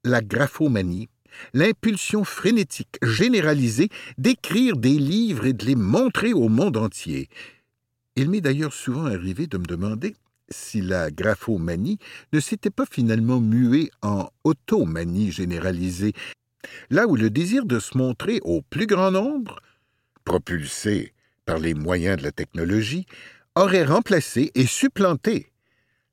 la 0.04 0.20
graphomanie 0.20 1.08
l'impulsion 1.52 2.23
frénétique 2.23 2.96
généralisée 3.02 3.88
d'écrire 4.18 4.76
des 4.76 5.00
livres 5.00 5.46
et 5.46 5.52
de 5.52 5.66
les 5.66 5.75
montrer 5.75 6.32
au 6.32 6.49
monde 6.49 6.76
entier. 6.76 7.28
Il 8.14 8.30
m'est 8.30 8.40
d'ailleurs 8.40 8.73
souvent 8.73 9.06
arrivé 9.06 9.49
de 9.49 9.58
me 9.58 9.66
demander 9.66 10.14
si 10.49 10.81
la 10.81 11.11
graphomanie 11.11 11.99
ne 12.33 12.41
s'était 12.41 12.71
pas 12.71 12.87
finalement 12.87 13.41
muée 13.41 13.91
en 14.03 14.31
automanie 14.45 15.33
généralisée, 15.33 16.12
là 16.91 17.07
où 17.07 17.17
le 17.17 17.31
désir 17.31 17.65
de 17.65 17.79
se 17.79 17.97
montrer 17.97 18.41
au 18.43 18.62
plus 18.62 18.87
grand 18.87 19.11
nombre, 19.11 19.61
propulsé 20.25 21.12
par 21.45 21.59
les 21.59 21.75
moyens 21.75 22.19
de 22.19 22.23
la 22.23 22.33
technologie, 22.33 23.07
aurait 23.55 23.85
remplacé 23.85 24.50
et 24.55 24.67
supplanté 24.67 25.53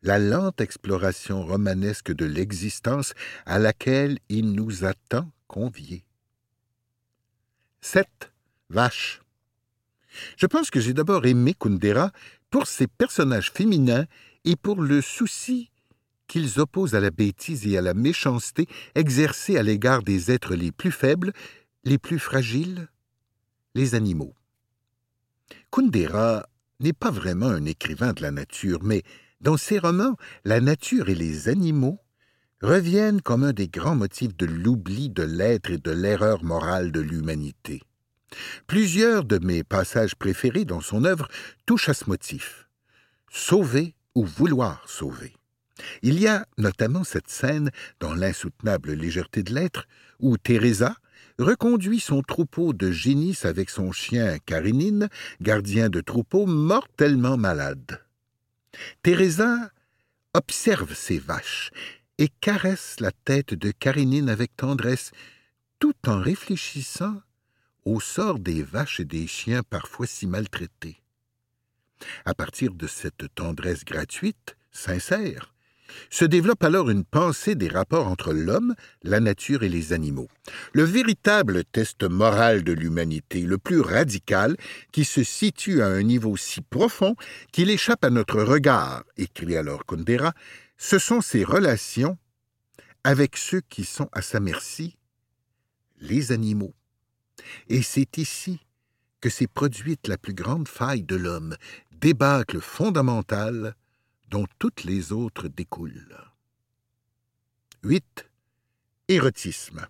la 0.01 0.19
lente 0.19 0.61
exploration 0.61 1.45
romanesque 1.45 2.11
de 2.11 2.25
l'existence 2.25 3.13
à 3.45 3.57
laquelle 3.57 4.19
il 4.29 4.51
nous 4.51 4.85
a 4.85 4.93
tant 5.09 5.31
conviés. 5.47 6.03
7. 7.81 8.07
Vache. 8.69 9.21
Je 10.37 10.45
pense 10.45 10.69
que 10.69 10.79
j'ai 10.79 10.93
d'abord 10.93 11.25
aimé 11.25 11.55
Kundera 11.57 12.11
pour 12.53 12.67
ses 12.67 12.85
personnages 12.85 13.49
féminins 13.49 14.05
et 14.45 14.55
pour 14.55 14.79
le 14.79 15.01
souci 15.01 15.71
qu'ils 16.27 16.59
opposent 16.59 16.93
à 16.93 16.99
la 16.99 17.09
bêtise 17.09 17.65
et 17.65 17.79
à 17.79 17.81
la 17.81 17.95
méchanceté 17.95 18.67
exercée 18.93 19.57
à 19.57 19.63
l'égard 19.63 20.03
des 20.03 20.29
êtres 20.29 20.53
les 20.53 20.71
plus 20.71 20.91
faibles, 20.91 21.33
les 21.83 21.97
plus 21.97 22.19
fragiles, 22.19 22.89
les 23.73 23.95
animaux. 23.95 24.35
Kundera 25.71 26.45
n'est 26.79 26.93
pas 26.93 27.09
vraiment 27.09 27.47
un 27.47 27.65
écrivain 27.65 28.13
de 28.13 28.21
la 28.21 28.29
nature, 28.29 28.83
mais 28.83 29.01
dans 29.41 29.57
ses 29.57 29.79
romans, 29.79 30.15
la 30.45 30.61
nature 30.61 31.09
et 31.09 31.15
les 31.15 31.49
animaux 31.49 31.97
reviennent 32.61 33.23
comme 33.23 33.45
un 33.45 33.53
des 33.53 33.67
grands 33.67 33.95
motifs 33.95 34.37
de 34.37 34.45
l'oubli 34.45 35.09
de 35.09 35.23
l'être 35.23 35.71
et 35.71 35.79
de 35.79 35.91
l'erreur 35.91 36.43
morale 36.43 36.91
de 36.91 36.99
l'humanité. 36.99 37.81
Plusieurs 38.67 39.23
de 39.23 39.39
mes 39.39 39.63
passages 39.63 40.15
préférés 40.15 40.65
dans 40.65 40.81
son 40.81 41.05
œuvre 41.05 41.27
touchent 41.65 41.89
à 41.89 41.93
ce 41.93 42.09
motif. 42.09 42.67
Sauver 43.31 43.95
ou 44.15 44.25
vouloir 44.25 44.83
sauver. 44.87 45.33
Il 46.01 46.19
y 46.19 46.27
a 46.27 46.45
notamment 46.57 47.03
cette 47.03 47.29
scène 47.29 47.71
dans 47.99 48.13
l'insoutenable 48.13 48.93
légèreté 48.93 49.43
de 49.43 49.53
l'être 49.53 49.87
où 50.19 50.37
Teresa 50.37 50.95
reconduit 51.39 51.99
son 51.99 52.21
troupeau 52.21 52.73
de 52.73 52.91
génisses 52.91 53.45
avec 53.45 53.69
son 53.69 53.91
chien 53.91 54.37
Karinine, 54.45 55.09
gardien 55.41 55.89
de 55.89 56.01
troupeau 56.01 56.45
mortellement 56.45 57.37
malade. 57.37 58.01
Teresa 59.01 59.71
observe 60.33 60.93
ses 60.93 61.19
vaches 61.19 61.71
et 62.17 62.29
caresse 62.41 62.97
la 62.99 63.11
tête 63.11 63.53
de 63.53 63.71
Karinine 63.71 64.29
avec 64.29 64.55
tendresse, 64.55 65.11
tout 65.79 65.95
en 66.07 66.19
réfléchissant 66.19 67.21
au 67.85 67.99
sort 67.99 68.39
des 68.39 68.63
vaches 68.63 68.99
et 68.99 69.05
des 69.05 69.27
chiens 69.27 69.63
parfois 69.63 70.07
si 70.07 70.27
maltraités. 70.27 71.01
À 72.25 72.33
partir 72.33 72.73
de 72.73 72.87
cette 72.87 73.33
tendresse 73.35 73.85
gratuite, 73.85 74.57
sincère, 74.71 75.53
se 76.09 76.25
développe 76.25 76.63
alors 76.63 76.89
une 76.89 77.03
pensée 77.03 77.55
des 77.55 77.67
rapports 77.67 78.07
entre 78.07 78.33
l'homme, 78.33 78.75
la 79.03 79.19
nature 79.19 79.63
et 79.63 79.69
les 79.69 79.93
animaux. 79.93 80.27
Le 80.73 80.83
véritable 80.83 81.63
test 81.65 82.03
moral 82.03 82.63
de 82.63 82.73
l'humanité, 82.73 83.41
le 83.41 83.57
plus 83.57 83.79
radical, 83.79 84.57
qui 84.91 85.05
se 85.05 85.23
situe 85.23 85.81
à 85.81 85.87
un 85.87 86.03
niveau 86.03 86.37
si 86.37 86.61
profond 86.61 87.15
qu'il 87.51 87.69
échappe 87.69 88.03
à 88.05 88.09
notre 88.09 88.41
regard, 88.41 89.03
écrit 89.17 89.55
alors 89.55 89.85
Kundera, 89.85 90.33
ce 90.77 90.99
sont 90.99 91.21
ses 91.21 91.43
relations 91.43 92.17
avec 93.03 93.37
ceux 93.37 93.61
qui 93.61 93.83
sont 93.83 94.09
à 94.13 94.21
sa 94.21 94.39
merci, 94.39 94.97
les 95.99 96.31
animaux. 96.31 96.73
Et 97.67 97.81
c'est 97.81 98.17
ici 98.17 98.59
que 99.21 99.29
s'est 99.29 99.47
produite 99.47 100.07
la 100.07 100.17
plus 100.17 100.33
grande 100.33 100.67
faille 100.67 101.03
de 101.03 101.15
l'homme, 101.15 101.55
débâcle 101.91 102.59
fondamental 102.59 103.75
dont 104.29 104.45
toutes 104.59 104.83
les 104.83 105.11
autres 105.11 105.47
découlent. 105.47 106.17
8. 107.83 108.29
Érotisme. 109.07 109.87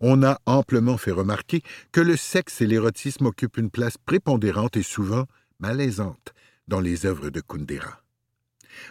On 0.00 0.22
a 0.22 0.40
amplement 0.46 0.98
fait 0.98 1.12
remarquer 1.12 1.62
que 1.92 2.00
le 2.00 2.16
sexe 2.16 2.60
et 2.60 2.66
l'érotisme 2.66 3.26
occupent 3.26 3.56
une 3.56 3.70
place 3.70 3.96
prépondérante 3.98 4.76
et 4.76 4.82
souvent 4.82 5.26
malaisante 5.60 6.34
dans 6.66 6.80
les 6.80 7.06
œuvres 7.06 7.30
de 7.30 7.40
Kundera. 7.40 8.02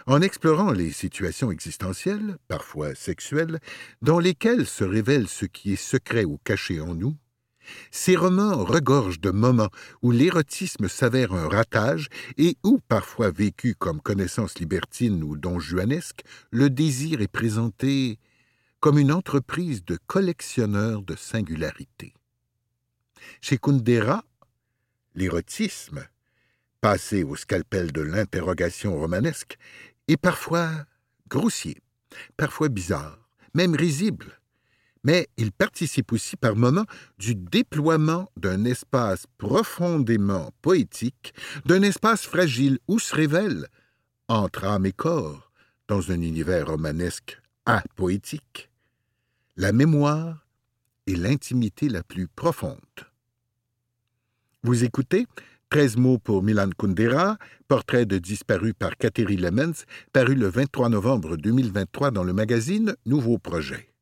En 0.06 0.20
explorant 0.20 0.72
les 0.72 0.90
situations 0.90 1.50
existentielles, 1.50 2.36
parfois 2.48 2.94
sexuelles, 2.94 3.60
dans 4.02 4.18
lesquelles 4.18 4.66
se 4.66 4.84
révèle 4.84 5.28
ce 5.28 5.46
qui 5.46 5.72
est 5.72 5.76
secret 5.76 6.24
ou 6.24 6.38
caché 6.44 6.80
en 6.80 6.94
nous, 6.94 7.16
ces 7.90 8.16
romans 8.16 8.64
regorgent 8.64 9.20
de 9.20 9.30
moments 9.30 9.70
où 10.02 10.10
l'érotisme 10.10 10.88
s'avère 10.88 11.32
un 11.32 11.48
ratage 11.48 12.08
et 12.36 12.56
où, 12.64 12.80
parfois 12.88 13.30
vécu 13.30 13.74
comme 13.74 14.00
connaissance 14.00 14.58
libertine 14.58 15.22
ou 15.22 15.36
donjuanesque, 15.36 16.22
le 16.50 16.70
désir 16.70 17.20
est 17.20 17.28
présenté 17.28 18.18
comme 18.80 18.98
une 18.98 19.12
entreprise 19.12 19.84
de 19.84 19.98
collectionneur 20.06 21.02
de 21.02 21.16
singularité. 21.16 22.14
Chez 23.40 23.58
Kundera, 23.58 24.24
l'érotisme, 25.14 26.06
passé 26.80 27.24
au 27.24 27.34
scalpel 27.34 27.92
de 27.92 28.02
l'interrogation 28.02 28.98
romanesque, 28.98 29.58
est 30.06 30.16
parfois 30.16 30.70
grossier, 31.28 31.82
parfois 32.36 32.68
bizarre, 32.68 33.18
même 33.54 33.74
risible, 33.74 34.40
mais 35.04 35.28
il 35.36 35.52
participe 35.52 36.12
aussi 36.12 36.36
par 36.36 36.56
moments 36.56 36.86
du 37.18 37.34
déploiement 37.34 38.30
d'un 38.36 38.64
espace 38.64 39.26
profondément 39.38 40.50
poétique, 40.62 41.34
d'un 41.64 41.82
espace 41.82 42.22
fragile 42.22 42.78
où 42.88 42.98
se 42.98 43.14
révèle, 43.14 43.66
entre 44.28 44.64
âme 44.64 44.86
et 44.86 44.92
corps, 44.92 45.50
dans 45.88 46.10
un 46.10 46.20
univers 46.20 46.66
romanesque 46.66 47.40
apoétique, 47.64 48.70
la 49.56 49.72
mémoire 49.72 50.46
et 51.06 51.16
l'intimité 51.16 51.88
la 51.88 52.02
plus 52.02 52.28
profonde. 52.28 52.78
Vous 54.62 54.84
écoutez 54.84 55.26
13 55.70 55.96
mots 55.98 56.18
pour 56.18 56.42
Milan 56.42 56.70
Kundera, 56.78 57.36
portrait 57.68 58.06
de 58.06 58.16
disparu 58.16 58.72
par 58.72 58.96
Kateri 58.96 59.36
Lemens, 59.36 59.84
paru 60.12 60.34
le 60.34 60.48
23 60.48 60.88
novembre 60.88 61.36
2023 61.36 62.10
dans 62.10 62.24
le 62.24 62.32
magazine 62.32 62.94
Nouveau 63.04 63.36
Projet. 63.38 63.92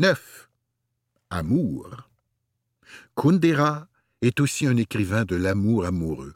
9. 0.00 0.48
Amour. 1.28 2.08
Kundera 3.14 3.86
est 4.22 4.40
aussi 4.40 4.66
un 4.66 4.78
écrivain 4.78 5.26
de 5.26 5.36
l'amour 5.36 5.84
amoureux. 5.84 6.32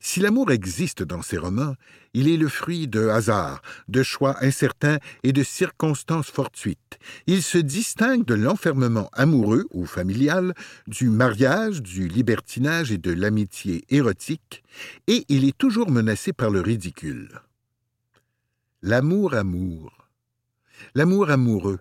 Si 0.00 0.20
l'amour 0.20 0.52
existe 0.52 1.02
dans 1.02 1.22
ses 1.22 1.38
romans, 1.38 1.76
il 2.12 2.28
est 2.28 2.36
le 2.36 2.46
fruit 2.46 2.86
de 2.86 3.08
hasards, 3.08 3.62
de 3.88 4.02
choix 4.02 4.36
incertains 4.44 4.98
et 5.22 5.32
de 5.32 5.42
circonstances 5.42 6.28
fortuites. 6.28 6.98
Il 7.26 7.42
se 7.42 7.56
distingue 7.56 8.26
de 8.26 8.34
l'enfermement 8.34 9.08
amoureux 9.14 9.64
ou 9.72 9.86
familial, 9.86 10.52
du 10.86 11.08
mariage, 11.08 11.80
du 11.80 12.06
libertinage 12.06 12.92
et 12.92 12.98
de 12.98 13.12
l'amitié 13.12 13.86
érotique, 13.88 14.62
et 15.06 15.24
il 15.30 15.46
est 15.46 15.56
toujours 15.56 15.90
menacé 15.90 16.34
par 16.34 16.50
le 16.50 16.60
ridicule. 16.60 17.40
L'amour 18.82 19.32
amour. 19.32 20.06
L'amour 20.94 21.30
amoureux 21.30 21.80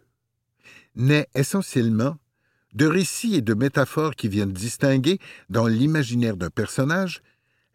naît 0.95 1.27
essentiellement 1.35 2.17
de 2.73 2.85
récits 2.85 3.35
et 3.35 3.41
de 3.41 3.53
métaphores 3.53 4.15
qui 4.15 4.27
viennent 4.27 4.51
distinguer, 4.51 5.19
dans 5.49 5.67
l'imaginaire 5.67 6.37
d'un 6.37 6.49
personnage, 6.49 7.21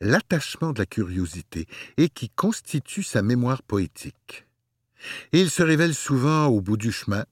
l'attachement 0.01 0.73
de 0.73 0.81
la 0.81 0.87
curiosité 0.87 1.67
et 1.97 2.09
qui 2.09 2.29
constitue 2.31 3.03
sa 3.03 3.23
mémoire 3.23 3.63
poétique. 3.63 4.47
Il 5.33 5.51
se 5.51 5.63
révèle 5.63 5.95
souvent 5.95 6.47
au 6.47 6.61
bout 6.61 6.77
du 6.77 6.93
chemin, 6.93 7.25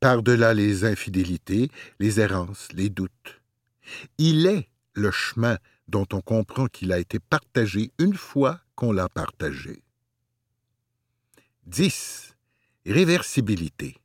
par-delà 0.00 0.54
les 0.54 0.84
infidélités, 0.84 1.70
les 2.00 2.20
errances, 2.20 2.68
les 2.72 2.90
doutes. 2.90 3.40
Il 4.18 4.46
est 4.46 4.68
le 4.94 5.10
chemin 5.10 5.58
dont 5.88 6.06
on 6.12 6.20
comprend 6.20 6.66
qu'il 6.66 6.92
a 6.92 6.98
été 6.98 7.18
partagé 7.18 7.92
une 7.98 8.14
fois 8.14 8.60
qu'on 8.74 8.92
l'a 8.92 9.08
partagé. 9.08 9.82
10. 11.66 12.36
Réversibilité. 12.86 13.96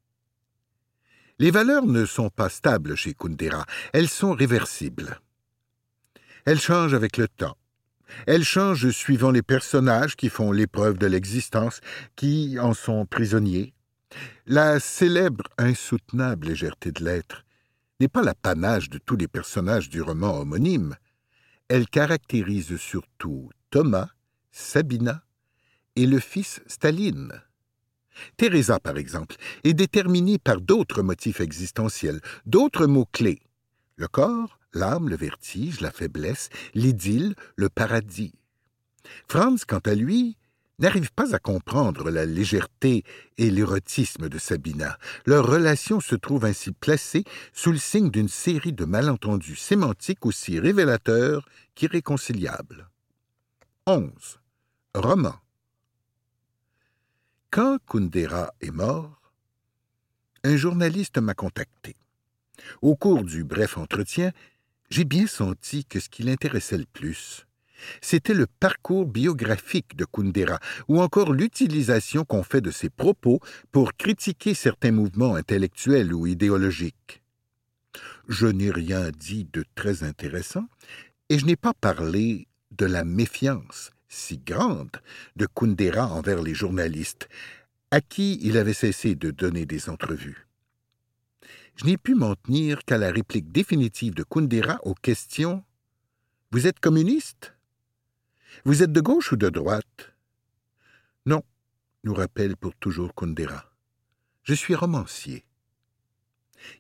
Les 1.40 1.52
valeurs 1.52 1.86
ne 1.86 2.06
sont 2.06 2.30
pas 2.30 2.50
stables 2.50 2.96
chez 2.96 3.14
Kundera, 3.14 3.66
elles 3.94 4.10
sont 4.10 4.34
réversibles. 4.34 5.20
Elles 6.46 6.60
changent 6.60 6.94
avec 6.94 7.18
le 7.18 7.28
temps, 7.28 7.58
elle 8.28 8.44
change 8.44 8.90
suivant 8.90 9.32
les 9.32 9.42
personnages 9.42 10.16
qui 10.16 10.30
font 10.30 10.52
l'épreuve 10.52 10.98
de 10.98 11.08
l'existence, 11.08 11.82
qui 12.16 12.58
en 12.60 12.74
sont 12.74 13.06
prisonniers. 13.06 13.74
La 14.46 14.80
célèbre 14.80 15.46
insoutenable 15.58 16.48
légèreté 16.48 16.92
de 16.92 17.04
l'être 17.04 17.46
n'est 18.00 18.08
pas 18.08 18.24
l'apanage 18.24 18.90
de 18.90 18.98
tous 18.98 19.18
les 19.18 19.28
personnages 19.28 19.90
du 19.90 20.02
roman 20.02 20.40
homonyme. 20.40 20.96
Elle 21.68 21.88
caractérise 21.88 22.78
surtout 22.78 23.50
Thomas, 23.70 24.10
Sabina 24.52 25.24
et 25.96 26.08
le 26.08 26.20
fils 26.20 26.62
Staline. 26.66 27.42
Teresa, 28.38 28.80
par 28.80 28.98
exemple, 28.98 29.36
est 29.64 29.74
déterminée 29.74 30.38
par 30.38 30.62
d'autres 30.62 31.02
motifs 31.02 31.42
existentiels, 31.42 32.22
d'autres 32.46 32.86
mots-clés. 32.86 33.42
Le 33.96 34.08
corps, 34.08 34.60
l'âme, 34.74 35.10
le 35.10 35.18
vertige, 35.18 35.82
la 35.82 35.92
faiblesse, 35.92 36.50
l'idylle, 36.74 37.36
le 37.56 37.70
paradis. 37.70 38.34
Franz, 39.28 39.66
quant 39.68 39.80
à 39.80 39.96
lui, 39.96 40.38
n'arrive 40.80 41.12
pas 41.12 41.36
à 41.36 41.40
comprendre 41.40 42.10
la 42.10 42.26
légèreté 42.26 43.04
et 43.38 43.52
l'érotisme 43.52 44.30
de 44.30 44.38
Sabina. 44.40 44.98
Leur 45.26 45.46
relation 45.46 46.00
se 46.00 46.16
trouve 46.16 46.46
ainsi 46.46 46.72
placée 46.72 47.24
sous 47.54 47.72
le 47.72 47.78
signe 47.78 48.10
d'une 48.10 48.30
série 48.30 48.74
de 48.74 48.86
malentendus 48.86 49.56
sémantiques 49.56 50.26
aussi 50.26 50.60
révélateurs 50.60 51.48
qu'irréconciliables. 51.76 52.90
11. 53.86 54.10
Roman. 54.96 55.36
Quand 57.52 57.80
Kundera 57.88 58.54
est 58.62 58.70
mort, 58.70 59.34
un 60.44 60.56
journaliste 60.56 61.18
m'a 61.18 61.34
contacté. 61.34 61.96
Au 62.84 62.96
cours 62.96 63.24
du 63.24 63.44
bref 63.44 63.80
entretien, 63.80 64.32
j'ai 64.92 65.04
bien 65.04 65.26
senti 65.26 65.84
que 65.84 66.00
ce 66.00 66.10
qui 66.10 66.22
l'intéressait 66.22 66.78
le 66.78 66.86
plus, 66.86 67.48
c'était 68.02 68.36
le 68.36 68.46
parcours 68.46 69.08
biographique 69.08 69.96
de 69.96 70.06
Kundera, 70.06 70.60
ou 70.88 71.02
encore 71.02 71.34
l'utilisation 71.34 72.24
qu'on 72.24 72.44
fait 72.44 72.62
de 72.62 72.70
ses 72.70 72.92
propos 72.92 73.40
pour 73.72 73.96
critiquer 73.96 74.54
certains 74.54 74.92
mouvements 74.92 75.34
intellectuels 75.34 76.14
ou 76.14 76.28
idéologiques. 76.28 77.24
Je 78.28 78.46
n'ai 78.46 78.70
rien 78.70 79.10
dit 79.10 79.50
de 79.52 79.66
très 79.74 80.04
intéressant, 80.04 80.68
et 81.30 81.40
je 81.40 81.48
n'ai 81.48 81.56
pas 81.56 81.74
parlé 81.74 82.48
de 82.70 82.86
la 82.86 83.04
méfiance 83.04 83.90
si 84.10 84.38
grande 84.38 84.98
de 85.38 85.46
Kundera 85.46 86.08
envers 86.08 86.42
les 86.42 86.54
journalistes, 86.54 87.30
à 87.92 88.02
qui 88.02 88.40
il 88.42 88.58
avait 88.58 88.74
cessé 88.74 89.16
de 89.16 89.32
donner 89.32 89.66
des 89.66 89.90
entrevues 89.90 90.50
je 91.80 91.86
n'ai 91.86 91.98
pu 91.98 92.14
m'en 92.14 92.36
tenir 92.36 92.84
qu'à 92.84 92.98
la 92.98 93.10
réplique 93.10 93.54
définitive 93.54 94.14
de 94.14 94.24
Kundera 94.24 94.80
aux 94.84 94.96
questions 94.96 95.64
Vous 96.52 96.68
êtes 96.68 96.82
communiste? 96.82 97.56
Vous 98.66 98.84
êtes 98.84 98.92
de 98.92 99.00
gauche 99.00 99.32
ou 99.32 99.38
de 99.38 99.48
droite 99.48 100.14
Non, 101.26 101.42
nous 102.04 102.14
rappelle 102.14 102.58
pour 102.58 102.76
toujours 102.76 103.16
Kundera. 103.16 103.72
Je 104.44 104.54
suis 104.54 104.76
romancier. 104.76 105.46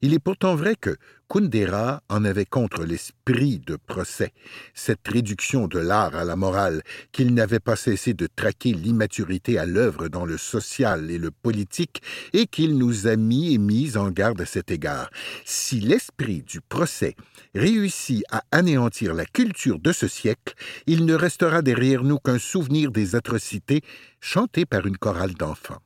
Il 0.01 0.13
est 0.13 0.19
pourtant 0.19 0.55
vrai 0.55 0.75
que 0.75 0.97
Kundera 1.29 2.01
en 2.09 2.25
avait 2.25 2.45
contre 2.45 2.83
l'esprit 2.83 3.59
de 3.59 3.75
procès, 3.75 4.33
cette 4.73 5.07
réduction 5.07 5.67
de 5.67 5.77
l'art 5.77 6.15
à 6.15 6.25
la 6.25 6.35
morale, 6.35 6.81
qu'il 7.11 7.33
n'avait 7.35 7.59
pas 7.59 7.75
cessé 7.75 8.13
de 8.13 8.27
traquer 8.27 8.73
l'immaturité 8.73 9.59
à 9.59 9.65
l'œuvre 9.65 10.07
dans 10.07 10.25
le 10.25 10.37
social 10.37 11.11
et 11.11 11.19
le 11.19 11.29
politique, 11.29 12.01
et 12.33 12.47
qu'il 12.47 12.77
nous 12.77 13.05
a 13.05 13.15
mis 13.15 13.53
et 13.53 13.57
mis 13.59 13.95
en 13.95 14.09
garde 14.09 14.41
à 14.41 14.45
cet 14.45 14.71
égard. 14.71 15.11
Si 15.45 15.79
l'esprit 15.79 16.41
du 16.41 16.61
procès 16.61 17.15
réussit 17.53 18.23
à 18.31 18.43
anéantir 18.51 19.13
la 19.13 19.25
culture 19.25 19.79
de 19.79 19.91
ce 19.91 20.07
siècle, 20.07 20.55
il 20.87 21.05
ne 21.05 21.13
restera 21.13 21.61
derrière 21.61 22.03
nous 22.03 22.17
qu'un 22.17 22.39
souvenir 22.39 22.91
des 22.91 23.15
atrocités 23.15 23.81
chantées 24.19 24.65
par 24.65 24.87
une 24.87 24.97
chorale 24.97 25.35
d'enfants. 25.35 25.81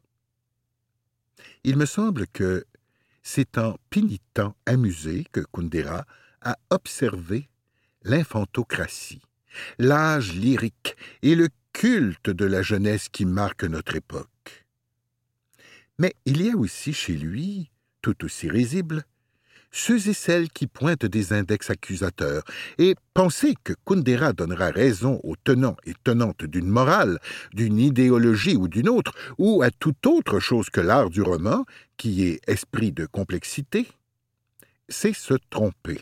Il 1.66 1.78
me 1.78 1.86
semble 1.86 2.28
que 2.28 2.66
c'est 3.24 3.58
en 3.58 3.78
pénitent 3.90 4.42
amusé 4.66 5.26
que 5.32 5.40
Kundera 5.40 6.06
a 6.42 6.58
observé 6.70 7.50
l'infantocratie, 8.04 9.22
l'âge 9.80 10.34
lyrique 10.34 10.96
et 11.22 11.36
le 11.36 11.48
culte 11.72 12.30
de 12.30 12.46
la 12.46 12.62
jeunesse 12.62 13.10
qui 13.10 13.26
marque 13.26 13.64
notre 13.64 13.96
époque. 13.96 14.66
Mais 15.98 16.14
il 16.26 16.42
y 16.42 16.52
a 16.52 16.58
aussi 16.58 16.94
chez 16.94 17.14
lui, 17.14 17.72
tout 18.02 18.26
aussi 18.26 18.50
risible, 18.50 19.06
ceux 19.74 20.08
et 20.08 20.14
celles 20.14 20.50
qui 20.50 20.68
pointent 20.68 21.06
des 21.06 21.34
index 21.34 21.70
accusateurs, 21.70 22.44
et 22.78 22.96
penser 23.14 23.56
que 23.64 23.74
Kundera 23.86 24.32
donnera 24.32 24.70
raison 24.70 25.20
aux 25.24 25.36
tenants 25.36 25.76
et 25.86 25.96
tenantes 26.04 26.46
d'une 26.46 26.70
morale, 26.70 27.20
d'une 27.54 27.80
idéologie 27.80 28.56
ou 28.56 28.70
d'une 28.70 28.88
autre, 28.88 29.14
ou 29.38 29.64
à 29.64 29.72
toute 29.72 30.06
autre 30.06 30.40
chose 30.40 30.70
que 30.70 30.80
l'art 30.80 31.10
du 31.10 31.22
roman, 31.22 31.66
qui 31.98 32.26
est 32.26 32.40
esprit 32.48 32.92
de 32.92 33.06
complexité, 33.08 33.88
c'est 34.88 35.14
se 35.14 35.34
tromper. 35.50 36.02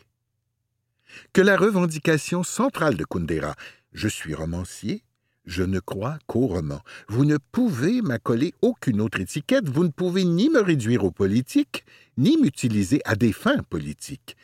Que 1.33 1.41
la 1.41 1.55
revendication 1.57 2.43
centrale 2.43 2.97
de 2.97 3.05
Kundera, 3.05 3.55
je 3.93 4.07
suis 4.07 4.35
romancier, 4.35 5.03
je 5.45 5.63
ne 5.63 5.79
crois 5.79 6.19
qu'au 6.27 6.47
roman. 6.47 6.81
Vous 7.07 7.25
ne 7.25 7.37
pouvez 7.37 8.01
m'accoler 8.01 8.53
aucune 8.61 9.01
autre 9.01 9.19
étiquette, 9.19 9.69
vous 9.69 9.83
ne 9.83 9.89
pouvez 9.89 10.23
ni 10.23 10.49
me 10.49 10.61
réduire 10.61 11.03
aux 11.03 11.11
politiques, 11.11 11.85
ni 12.17 12.37
m'utiliser 12.37 13.01
à 13.05 13.15
des 13.15 13.33
fins 13.33 13.63
politiques. 13.63 14.37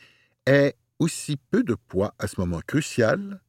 Est 0.46 0.76
aussi 1.00 1.38
peu 1.52 1.64
de 1.64 1.76
poids 1.76 2.14
à 2.20 2.28
ce 2.28 2.40
moment 2.40 2.62
crucial, 2.66 3.42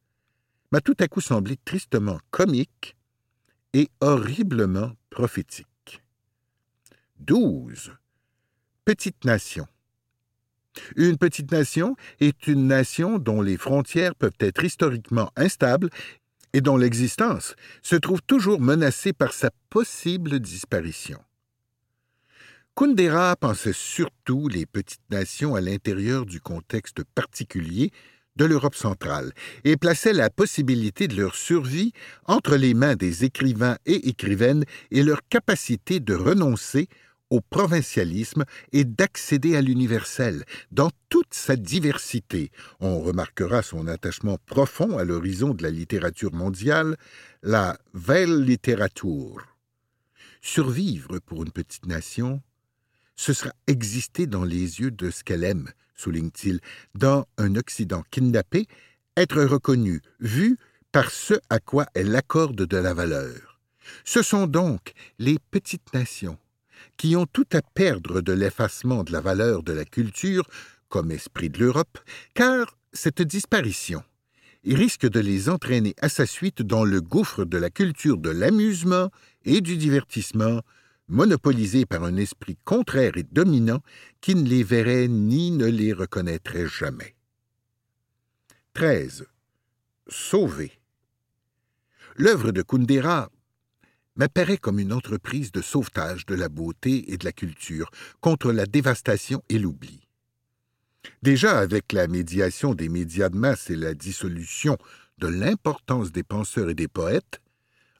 m'a 0.71 0.81
tout 0.81 0.95
à 0.99 1.07
coup 1.07 1.21
semblé 1.21 1.57
tristement 1.65 2.19
comique 2.31 2.95
et 3.73 3.89
horriblement 4.01 4.91
prophétique. 5.09 6.03
12. 7.19 7.93
Petite 8.85 9.25
nation. 9.25 9.67
Une 10.95 11.17
petite 11.17 11.51
nation 11.51 11.95
est 12.19 12.47
une 12.47 12.67
nation 12.67 13.17
dont 13.17 13.41
les 13.41 13.57
frontières 13.57 14.15
peuvent 14.15 14.31
être 14.39 14.63
historiquement 14.63 15.31
instables 15.35 15.89
et 16.53 16.61
dont 16.61 16.77
l'existence 16.77 17.55
se 17.81 17.95
trouve 17.95 18.21
toujours 18.21 18.59
menacée 18.59 19.13
par 19.13 19.33
sa 19.33 19.51
possible 19.69 20.39
disparition. 20.39 21.19
Kundera 22.75 23.35
pensait 23.35 23.73
surtout 23.73 24.47
les 24.47 24.65
petites 24.65 25.09
nations 25.09 25.55
à 25.55 25.61
l'intérieur 25.61 26.25
du 26.25 26.39
contexte 26.39 27.03
particulier 27.03 27.91
de 28.37 28.45
l'Europe 28.45 28.75
centrale 28.75 29.33
et 29.65 29.75
plaçait 29.75 30.13
la 30.13 30.29
possibilité 30.29 31.09
de 31.09 31.17
leur 31.17 31.35
survie 31.35 31.91
entre 32.25 32.55
les 32.55 32.73
mains 32.73 32.95
des 32.95 33.25
écrivains 33.25 33.77
et 33.85 34.07
écrivaines 34.07 34.63
et 34.91 35.03
leur 35.03 35.19
capacité 35.29 35.99
de 35.99 36.15
renoncer 36.15 36.87
au 37.29 37.41
provincialisme 37.41 38.45
est 38.71 38.85
d'accéder 38.85 39.55
à 39.55 39.61
l'universel 39.61 40.43
dans 40.71 40.91
toute 41.09 41.33
sa 41.33 41.55
diversité. 41.55 42.51
On 42.79 42.99
remarquera 43.01 43.61
son 43.61 43.87
attachement 43.87 44.37
profond 44.45 44.97
à 44.97 45.03
l'horizon 45.03 45.53
de 45.53 45.63
la 45.63 45.69
littérature 45.69 46.33
mondiale, 46.33 46.97
la 47.43 47.77
Weltliteratur. 47.93 49.45
Survivre 50.41 51.19
pour 51.19 51.43
une 51.43 51.51
petite 51.51 51.85
nation, 51.85 52.41
ce 53.15 53.33
sera 53.33 53.51
exister 53.67 54.27
dans 54.27 54.45
les 54.45 54.79
yeux 54.79 54.91
de 54.91 55.11
ce 55.11 55.23
qu'elle 55.23 55.43
aime, 55.43 55.69
souligne-t-il, 55.95 56.61
dans 56.95 57.25
un 57.37 57.55
Occident 57.55 58.03
kidnappé, 58.09 58.67
être 59.17 59.43
reconnu, 59.43 60.01
vu 60.19 60.57
par 60.91 61.11
ce 61.11 61.33
à 61.49 61.59
quoi 61.59 61.85
elle 61.93 62.15
accorde 62.15 62.65
de 62.65 62.77
la 62.77 62.93
valeur. 62.93 63.59
Ce 64.05 64.21
sont 64.21 64.47
donc 64.47 64.93
les 65.17 65.37
petites 65.51 65.93
nations 65.93 66.37
qui 66.99 67.15
ont 67.15 67.25
tout 67.25 67.47
à 67.53 67.61
perdre 67.61 68.19
de 68.19 68.33
l'effacement 68.33 69.05
de 69.05 69.13
la 69.13 69.21
valeur 69.21 69.63
de 69.63 69.71
la 69.71 69.85
culture 69.85 70.45
comme 70.89 71.11
esprit 71.11 71.49
de 71.49 71.59
l'Europe, 71.59 71.97
car 72.33 72.77
cette 72.91 73.21
disparition 73.21 74.03
risque 74.65 75.09
de 75.09 75.21
les 75.21 75.47
entraîner 75.47 75.95
à 76.01 76.09
sa 76.09 76.25
suite 76.25 76.61
dans 76.61 76.83
le 76.83 76.99
gouffre 76.99 77.45
de 77.45 77.57
la 77.57 77.69
culture 77.69 78.17
de 78.17 78.29
l'amusement 78.29 79.09
et 79.45 79.61
du 79.61 79.77
divertissement, 79.77 80.61
monopolisé 81.07 81.85
par 81.85 82.03
un 82.03 82.17
esprit 82.17 82.57
contraire 82.65 83.15
et 83.15 83.23
dominant 83.23 83.81
qui 84.19 84.35
ne 84.35 84.47
les 84.47 84.63
verrait 84.63 85.07
ni 85.07 85.51
ne 85.51 85.67
les 85.67 85.93
reconnaîtrait 85.93 86.67
jamais. 86.67 87.15
13. 88.73 89.25
Sauver. 90.09 90.73
L'œuvre 92.17 92.51
de 92.51 92.61
Kundera 92.61 93.29
m'apparaît 94.19 94.57
comme 94.57 94.79
une 94.79 94.91
entreprise 94.91 95.53
de 95.53 95.61
sauvetage 95.61 96.25
de 96.25 96.35
la 96.35 96.49
beauté 96.49 97.11
et 97.11 97.17
de 97.17 97.23
la 97.23 97.31
culture 97.31 97.89
contre 98.19 98.51
la 98.51 98.65
dévastation 98.65 99.41
et 99.47 99.57
l'oubli. 99.57 100.01
Déjà 101.23 101.57
avec 101.57 101.93
la 101.93 102.07
médiation 102.07 102.75
des 102.75 102.89
médias 102.89 103.29
de 103.29 103.37
masse 103.37 103.69
et 103.69 103.77
la 103.77 103.93
dissolution 103.93 104.77
de 105.19 105.27
l'importance 105.27 106.11
des 106.11 106.23
penseurs 106.23 106.69
et 106.69 106.75
des 106.75 106.89
poètes, 106.89 107.41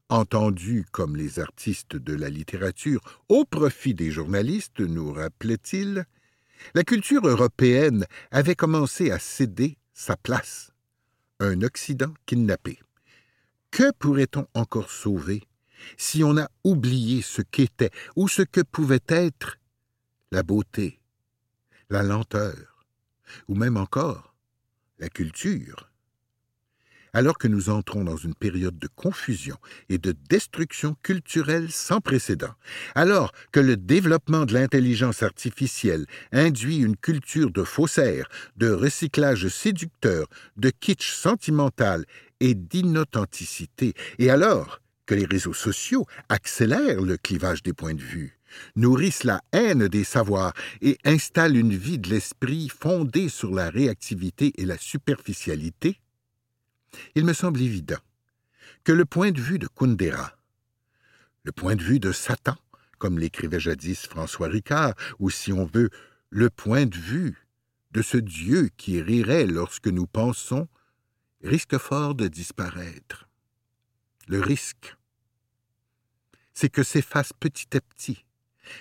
entendus 0.10 0.86
comme 0.92 1.16
les 1.16 1.40
artistes 1.40 1.96
de 1.96 2.14
la 2.14 2.30
littérature 2.30 3.00
au 3.30 3.46
profit 3.46 3.94
des 3.94 4.12
journalistes, 4.12 4.82
nous 4.82 5.14
rappelait-il, 5.14 6.06
la 6.76 6.84
culture 6.84 7.26
européenne 7.26 8.06
avait 8.32 8.56
commencé 8.56 9.12
à 9.12 9.20
céder 9.20 9.78
sa 9.94 10.18
place, 10.18 10.72
un 11.40 11.62
Occident 11.62 12.14
kidnappé. 12.26 12.80
Que 13.72 13.94
pourrait-on 13.94 14.48
encore 14.54 14.90
sauver 14.90 15.44
si 15.98 16.24
on 16.24 16.38
a 16.38 16.50
oublié 16.63 17.22
ce 17.22 17.42
qu'était 17.42 17.92
ou 18.15 18.28
ce 18.28 18.42
que 18.42 18.62
pouvait 18.62 19.04
être 19.08 19.58
la 20.32 20.44
beauté, 20.44 21.00
la 21.89 22.04
lenteur, 22.04 22.86
ou 23.48 23.56
même 23.56 23.78
encore 23.78 24.36
la 25.00 25.10
culture 25.10 25.89
alors 27.13 27.38
que 27.38 27.48
nous 27.48 27.70
entrons 27.70 28.04
dans 28.04 28.18
une 28.18 28.36
période 28.36 28.78
de 28.78 28.88
confusion 28.88 29.58
et 29.89 29.98
de 29.98 30.15
destruction 30.30 30.96
culturelle 31.04 31.72
sans 31.72 32.02
précédent, 32.02 32.54
alors 32.96 33.32
que 33.52 33.60
le 33.60 33.78
développement 33.78 34.46
de 34.46 34.54
l'intelligence 34.54 35.24
artificielle 35.24 36.06
induit 36.32 36.78
une 36.78 36.98
culture 36.98 37.52
de 37.52 37.63
faussaires, 37.63 38.30
de 38.58 38.70
recyclage 38.70 39.48
séducteur, 39.48 40.28
de 40.58 40.70
kitsch 40.70 41.12
sentimental 41.12 42.06
et 42.39 42.54
d'inauthenticité, 42.54 43.94
et 44.18 44.30
alors 44.30 44.80
les 45.15 45.26
réseaux 45.26 45.54
sociaux 45.54 46.06
accélèrent 46.30 47.02
le 47.02 47.17
clivage 47.17 47.63
des 47.63 47.74
points 47.74 47.93
de 47.93 48.02
vue, 48.02 48.39
nourrissent 48.76 49.24
la 49.24 49.41
haine 49.52 49.88
des 49.88 50.04
savoirs 50.04 50.54
et 50.82 50.98
installent 51.06 51.58
une 51.58 51.76
vie 51.76 52.00
de 52.00 52.10
l'esprit 52.10 52.69
fondée 52.69 53.30
sur 53.30 53.54
la 53.54 53.69
réactivité 53.69 54.54
et 54.58 54.65
la 54.65 54.78
superficialité, 54.78 56.00
il 57.15 57.26
me 57.26 57.34
semble 57.34 57.62
évident 57.62 58.00
que 58.84 58.91
le 58.91 59.06
point 59.06 59.32
de 59.32 59.41
vue 59.41 59.60
de 59.60 59.67
Kundera, 59.67 60.34
le 61.43 61.52
point 61.52 61.76
de 61.76 61.84
vue 61.84 62.00
de 62.00 62.12
Satan, 62.12 62.56
comme 62.98 63.19
l'écrivait 63.19 63.60
jadis 63.60 64.08
François 64.08 64.48
Ricard, 64.48 64.93
ou 65.19 65.30
si 65.30 65.54
on 65.54 65.65
veut, 65.65 65.89
le 66.30 66.50
point 66.50 66.86
de 66.86 66.98
vue 66.98 67.48
de 67.91 68.02
ce 68.02 68.17
Dieu 68.17 68.69
qui 68.78 69.02
rirait 69.02 69.48
lorsque 69.48 69.88
nous 69.88 70.06
pensons, 70.06 70.67
risque 71.43 71.78
fort 71.78 72.15
de 72.15 72.28
disparaître. 72.28 73.28
Le 74.28 74.39
risque, 74.41 74.95
c'est 76.60 76.69
que 76.69 76.84
s'efface 76.84 77.32
petit 77.39 77.78
à 77.78 77.80
petit 77.80 78.26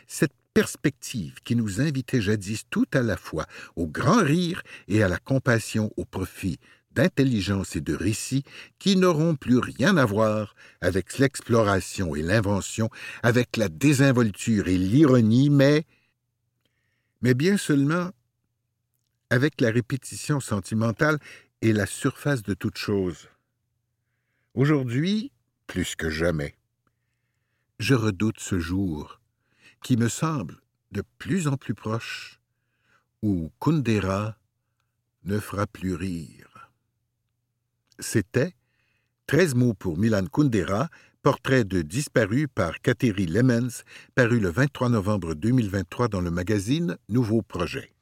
cette 0.08 0.32
perspective 0.52 1.36
qui 1.44 1.54
nous 1.54 1.80
invitait 1.80 2.20
jadis 2.20 2.64
tout 2.68 2.88
à 2.92 3.02
la 3.02 3.16
fois 3.16 3.46
au 3.76 3.86
grand 3.86 4.20
rire 4.20 4.64
et 4.88 5.04
à 5.04 5.08
la 5.08 5.18
compassion 5.18 5.92
au 5.96 6.04
profit 6.04 6.58
d'intelligence 6.90 7.76
et 7.76 7.80
de 7.80 7.94
récit 7.94 8.42
qui 8.80 8.96
n'auront 8.96 9.36
plus 9.36 9.58
rien 9.58 9.96
à 9.96 10.04
voir 10.04 10.56
avec 10.80 11.18
l'exploration 11.18 12.16
et 12.16 12.22
l'invention, 12.22 12.90
avec 13.22 13.56
la 13.56 13.68
désinvolture 13.68 14.66
et 14.66 14.76
l'ironie, 14.76 15.48
mais, 15.48 15.86
mais 17.22 17.34
bien 17.34 17.56
seulement 17.56 18.10
avec 19.30 19.60
la 19.60 19.70
répétition 19.70 20.40
sentimentale 20.40 21.20
et 21.62 21.72
la 21.72 21.86
surface 21.86 22.42
de 22.42 22.54
toute 22.54 22.78
chose. 22.78 23.28
Aujourd'hui, 24.54 25.30
plus 25.68 25.94
que 25.94 26.10
jamais, 26.10 26.57
je 27.78 27.94
redoute 27.94 28.40
ce 28.40 28.58
jour 28.58 29.20
qui 29.82 29.96
me 29.96 30.08
semble 30.08 30.56
de 30.90 31.02
plus 31.18 31.46
en 31.48 31.56
plus 31.56 31.74
proche, 31.74 32.40
où 33.22 33.50
Kundera 33.60 34.36
ne 35.24 35.38
fera 35.38 35.66
plus 35.66 35.94
rire. 35.94 36.70
C'était 37.98 38.54
13 39.26 39.54
mots 39.54 39.74
pour 39.74 39.98
Milan 39.98 40.24
Kundera, 40.26 40.88
portrait 41.22 41.64
de 41.64 41.82
disparu 41.82 42.48
par 42.48 42.80
Kateri 42.80 43.26
Lemens, 43.26 43.82
paru 44.14 44.40
le 44.40 44.50
23 44.50 44.88
novembre 44.88 45.34
2023 45.34 46.08
dans 46.08 46.20
le 46.20 46.30
magazine 46.30 46.96
Nouveau 47.08 47.42
Projet. 47.42 47.92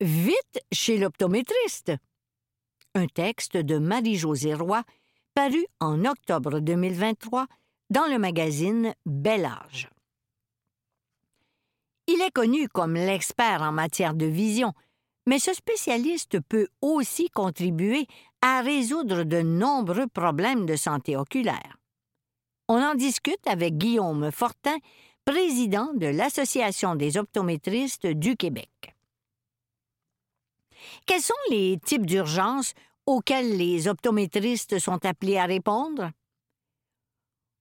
Vite 0.00 0.60
chez 0.72 0.98
l'optométriste. 0.98 1.92
Un 2.96 3.08
texte 3.08 3.58
de 3.58 3.76
Marie-Josée 3.76 4.54
Roy, 4.54 4.82
paru 5.34 5.66
en 5.80 6.06
octobre 6.06 6.60
2023 6.60 7.46
dans 7.90 8.06
le 8.06 8.18
magazine 8.18 8.94
Bel 9.04 9.44
Âge. 9.44 9.90
Il 12.06 12.22
est 12.22 12.30
connu 12.30 12.70
comme 12.70 12.94
l'expert 12.94 13.60
en 13.60 13.70
matière 13.70 14.14
de 14.14 14.24
vision, 14.24 14.72
mais 15.26 15.38
ce 15.38 15.52
spécialiste 15.52 16.40
peut 16.40 16.68
aussi 16.80 17.28
contribuer 17.28 18.06
à 18.40 18.62
résoudre 18.62 19.24
de 19.24 19.42
nombreux 19.42 20.06
problèmes 20.06 20.64
de 20.64 20.76
santé 20.76 21.18
oculaire. 21.18 21.76
On 22.66 22.82
en 22.82 22.94
discute 22.94 23.46
avec 23.46 23.76
Guillaume 23.76 24.30
Fortin, 24.30 24.78
président 25.26 25.92
de 25.92 26.06
l'Association 26.06 26.94
des 26.94 27.18
optométristes 27.18 28.06
du 28.06 28.36
Québec. 28.36 28.95
Quels 31.04 31.20
sont 31.20 31.34
les 31.50 31.78
types 31.84 32.06
d'urgences 32.06 32.72
auxquels 33.06 33.56
les 33.56 33.88
optométristes 33.88 34.78
sont 34.78 35.04
appelés 35.04 35.38
à 35.38 35.46
répondre? 35.46 36.10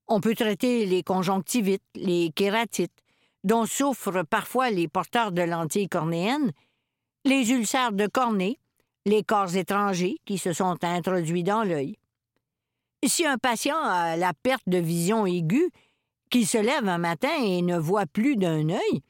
On 0.07 0.21
peut 0.21 0.35
traiter 0.35 0.85
les 0.85 1.03
conjonctivites, 1.03 1.83
les 1.95 2.31
kératites, 2.35 3.03
dont 3.43 3.65
souffrent 3.65 4.23
parfois 4.23 4.69
les 4.69 4.87
porteurs 4.87 5.31
de 5.31 5.41
lentilles 5.41 5.89
cornéennes, 5.89 6.51
les 7.25 7.51
ulcères 7.51 7.91
de 7.91 8.07
cornée, 8.07 8.59
les 9.05 9.23
corps 9.23 9.55
étrangers 9.55 10.17
qui 10.25 10.37
se 10.37 10.53
sont 10.53 10.77
introduits 10.83 11.43
dans 11.43 11.63
l'œil. 11.63 11.97
Si 13.05 13.25
un 13.25 13.37
patient 13.37 13.77
a 13.77 14.17
la 14.17 14.33
perte 14.33 14.67
de 14.67 14.79
vision 14.79 15.27
aiguë, 15.27 15.69
qu'il 16.31 16.47
se 16.47 16.57
lève 16.57 16.87
un 16.87 16.97
matin 16.97 17.35
et 17.39 17.61
ne 17.61 17.77
voit 17.77 18.07
plus 18.07 18.35
d'un 18.35 18.69
œil, 18.69 19.01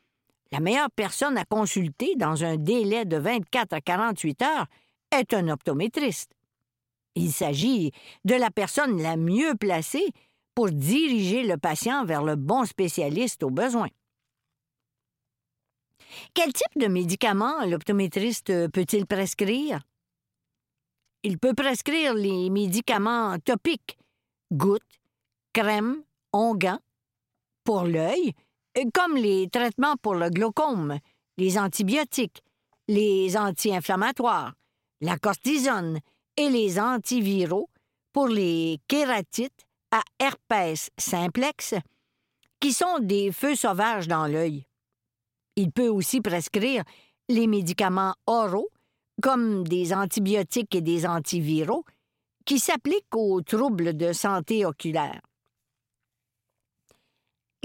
la 0.56 0.62
meilleure 0.62 0.92
personne 0.92 1.38
à 1.38 1.44
consulter 1.44 2.16
dans 2.16 2.46
un 2.46 2.56
délai 2.56 3.04
de 3.04 3.18
24 3.18 3.74
à 3.74 3.82
48 3.82 4.42
heures 4.42 4.68
est 5.12 5.34
un 5.34 5.50
optométriste. 5.50 6.32
Il 7.16 7.34
s'agit 7.34 7.92
de 8.24 8.36
la 8.36 8.50
personne 8.52 9.02
la 9.02 9.18
mieux 9.18 9.56
placée 9.56 10.14
pour 10.54 10.72
diriger 10.72 11.44
le 11.44 11.58
patient 11.58 12.06
vers 12.06 12.24
le 12.24 12.38
bon 12.38 12.64
spécialiste 12.64 13.44
au 13.44 13.50
besoin. 13.50 13.90
Quel 16.34 16.54
type 16.54 16.78
de 16.78 16.88
médicaments 16.88 17.66
l'optométriste 17.66 18.70
peut-il 18.70 19.06
prescrire? 19.06 19.82
Il 21.24 21.38
peut 21.38 21.54
prescrire 21.54 22.14
les 22.14 22.50
médicaments 22.50 23.38
topiques, 23.40 23.98
gouttes, 24.54 25.02
crèmes, 25.52 26.02
onguents, 26.32 26.80
pour 27.66 27.84
l'œil, 27.84 28.32
comme 28.94 29.16
les 29.16 29.50
traitements 29.50 29.96
pour 30.02 30.16
le 30.16 30.30
glaucome, 30.30 31.00
les 31.38 31.58
antibiotiques, 31.58 32.42
les 32.88 33.38
anti-inflammatoires, 33.38 34.54
la 35.02 35.18
cortisone 35.18 36.00
et 36.38 36.50
les 36.50 36.80
antiviraux 36.80 37.70
pour 38.14 38.28
les 38.28 38.80
kératites 38.88 39.66
à 39.92 40.02
herpès 40.20 40.90
simplex, 40.98 41.76
qui 42.60 42.74
sont 42.74 43.00
des 43.00 43.32
feux 43.32 43.56
sauvages 43.56 44.08
dans 44.08 44.28
l'œil. 44.28 44.66
Il 45.56 45.72
peut 45.72 45.88
aussi 45.88 46.22
prescrire 46.22 46.84
les 47.30 47.48
médicaments 47.48 48.16
oraux, 48.28 48.70
comme 49.22 49.66
des 49.68 49.94
antibiotiques 49.94 50.76
et 50.76 50.82
des 50.82 51.06
antiviraux, 51.06 51.86
qui 52.46 52.60
s'appliquent 52.60 53.16
aux 53.16 53.42
troubles 53.42 53.96
de 53.96 54.14
santé 54.14 54.66
oculaire. 54.66 55.22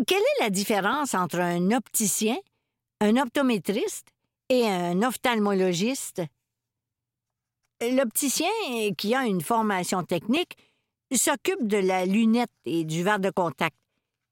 Quelle 0.07 0.19
est 0.19 0.43
la 0.43 0.51
différence 0.51 1.15
entre 1.15 1.41
un 1.41 1.73
opticien, 1.73 2.37
un 3.01 3.19
optométriste 3.19 4.09
et 4.49 4.67
un 4.67 5.03
ophtalmologiste? 5.03 6.23
L'opticien, 7.83 8.49
qui 8.97 9.15
a 9.15 9.27
une 9.27 9.43
formation 9.43 10.03
technique, 10.03 10.57
s'occupe 11.15 11.67
de 11.67 11.77
la 11.77 12.07
lunette 12.07 12.51
et 12.65 12.85
du 12.85 13.03
verre 13.03 13.21
de 13.21 13.31
contact. 13.31 13.77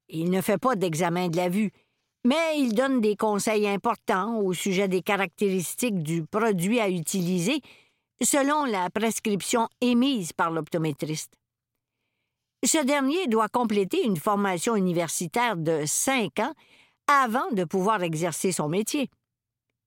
Il 0.08 0.30
ne 0.30 0.40
fait 0.40 0.58
pas 0.58 0.74
d'examen 0.74 1.28
de 1.28 1.36
la 1.36 1.50
vue, 1.50 1.70
mais 2.24 2.58
il 2.58 2.74
donne 2.74 3.02
des 3.02 3.16
conseils 3.16 3.68
importants 3.68 4.38
au 4.38 4.54
sujet 4.54 4.88
des 4.88 5.02
caractéristiques 5.02 6.02
du 6.02 6.24
produit 6.24 6.80
à 6.80 6.88
utiliser 6.88 7.60
selon 8.22 8.64
la 8.64 8.88
prescription 8.88 9.68
émise 9.82 10.32
par 10.32 10.50
l'optométriste. 10.50 11.37
Ce 12.64 12.84
dernier 12.84 13.26
doit 13.28 13.48
compléter 13.48 14.04
une 14.04 14.16
formation 14.16 14.74
universitaire 14.74 15.56
de 15.56 15.84
cinq 15.86 16.40
ans 16.40 16.54
avant 17.06 17.50
de 17.52 17.64
pouvoir 17.64 18.02
exercer 18.02 18.52
son 18.52 18.68
métier. 18.68 19.10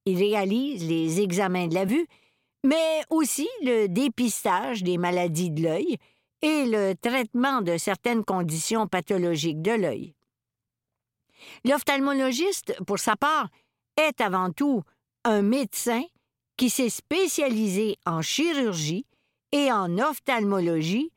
Il 0.05 0.17
réalise 0.17 0.88
les 0.88 1.21
examens 1.21 1.67
de 1.67 1.75
la 1.75 1.86
vue, 1.86 2.07
mais 2.63 3.01
aussi 3.10 3.47
le 3.63 3.88
dépistage 3.88 4.84
des 4.84 4.97
maladies 4.97 5.51
de 5.51 5.63
l'œil 5.63 5.97
et 6.41 6.65
le 6.65 6.93
traitement 6.95 7.62
de 7.62 7.77
certaines 7.77 8.23
conditions 8.23 8.88
pathologiques 8.88 9.62
de 9.62 9.71
l'œil. 9.71 10.13
L'ophtalmologiste, 11.65 12.75
pour 12.86 12.99
sa 12.99 13.15
part, 13.15 13.49
est 13.97 14.21
avant 14.21 14.51
tout 14.51 14.81
un 15.23 15.41
médecin 15.41 16.03
qui 16.57 16.69
s'est 16.69 16.89
spécialisé 16.89 17.97
en 18.05 18.21
chirurgie 18.21 19.05
et 19.51 19.71
en 19.71 19.97
ophtalmologie 19.99 21.12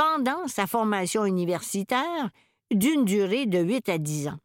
pendant 0.00 0.48
sa 0.48 0.66
formation 0.66 1.26
universitaire 1.26 2.30
d'une 2.70 3.04
durée 3.04 3.44
de 3.44 3.58
8 3.58 3.90
à 3.90 3.98
10 3.98 4.28
ans. 4.28 4.38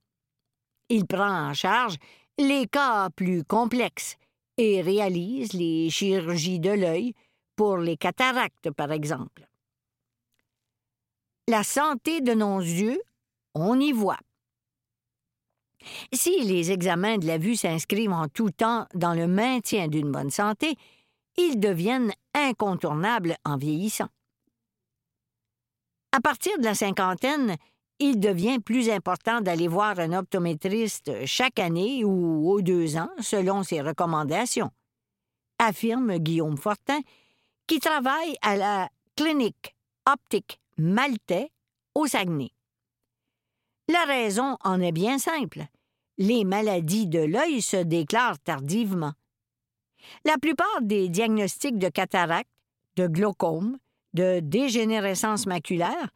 Il 0.89 1.06
prend 1.06 1.50
en 1.50 1.54
charge 1.54 1.96
les 2.38 2.68
cas 2.68 3.10
plus 3.12 3.46
complexes 3.46 4.18
et 4.58 4.82
réalise 4.82 5.54
les 5.54 5.89
chirurgies 5.89 6.60
de 6.60 6.72
l'œil 6.72 7.13
pour 7.56 7.78
les 7.78 7.96
cataractes, 7.96 8.70
par 8.72 8.91
exemple. 8.91 9.48
La 11.48 11.63
santé 11.63 12.20
de 12.20 12.34
nos 12.34 12.60
yeux, 12.60 13.02
on 13.54 13.80
y 13.80 13.94
voit. 13.94 14.20
Si 16.12 16.41
les 16.41 16.74
examens 16.74 17.18
de 17.18 17.28
la 17.28 17.38
vue 17.38 17.56
s'inscrivent 17.56 18.12
en 18.12 18.28
tout 18.28 18.52
temps 18.52 18.88
dans 18.94 19.13
le 19.13 19.28
maintien 19.28 19.88
d'une 19.88 20.12
bonne 20.12 20.32
santé, 20.32 20.76
ils 21.38 21.62
deviennent 21.62 22.12
incontournables 22.34 23.38
en 23.46 23.56
vieillissant. 23.56 24.10
À 26.15 26.21
partir 26.21 26.58
de 26.60 26.63
la 26.63 26.75
cinquantaine, 26.75 27.58
il 27.99 28.21
devient 28.21 28.60
plus 28.60 28.89
important 28.89 29.41
d'aller 29.41 29.67
voir 29.67 29.99
un 29.99 30.13
optométriste 30.13 31.12
chaque 31.25 31.60
année 31.60 32.06
ou 32.06 32.49
aux 32.49 32.62
deux 32.62 32.95
ans, 32.95 33.10
selon 33.19 33.63
ses 33.63 33.82
recommandations, 33.82 34.71
affirme 35.60 36.17
Guillaume 36.19 36.56
Fortin, 36.56 37.01
qui 37.67 37.82
travaille 37.82 38.38
à 38.41 38.56
la 38.56 38.89
clinique 39.17 39.75
optique 40.10 40.62
maltais 40.78 41.51
au 41.95 42.08
Saguenay. 42.08 42.51
La 43.89 44.06
raison 44.06 44.56
en 44.63 44.80
est 44.80 44.93
bien 44.93 45.17
simple. 45.17 45.65
Les 46.17 46.45
maladies 46.45 47.08
de 47.08 47.19
l'œil 47.19 47.62
se 47.62 47.75
déclarent 47.75 48.39
tardivement. 48.39 49.15
La 50.23 50.38
plupart 50.38 50.82
des 50.82 51.10
diagnostics 51.10 51.78
de 51.78 51.89
cataracte, 51.89 52.49
de 52.95 53.06
glaucome, 53.08 53.78
de 54.15 54.39
dégénérescence 54.39 55.45
maculaire, 55.45 56.10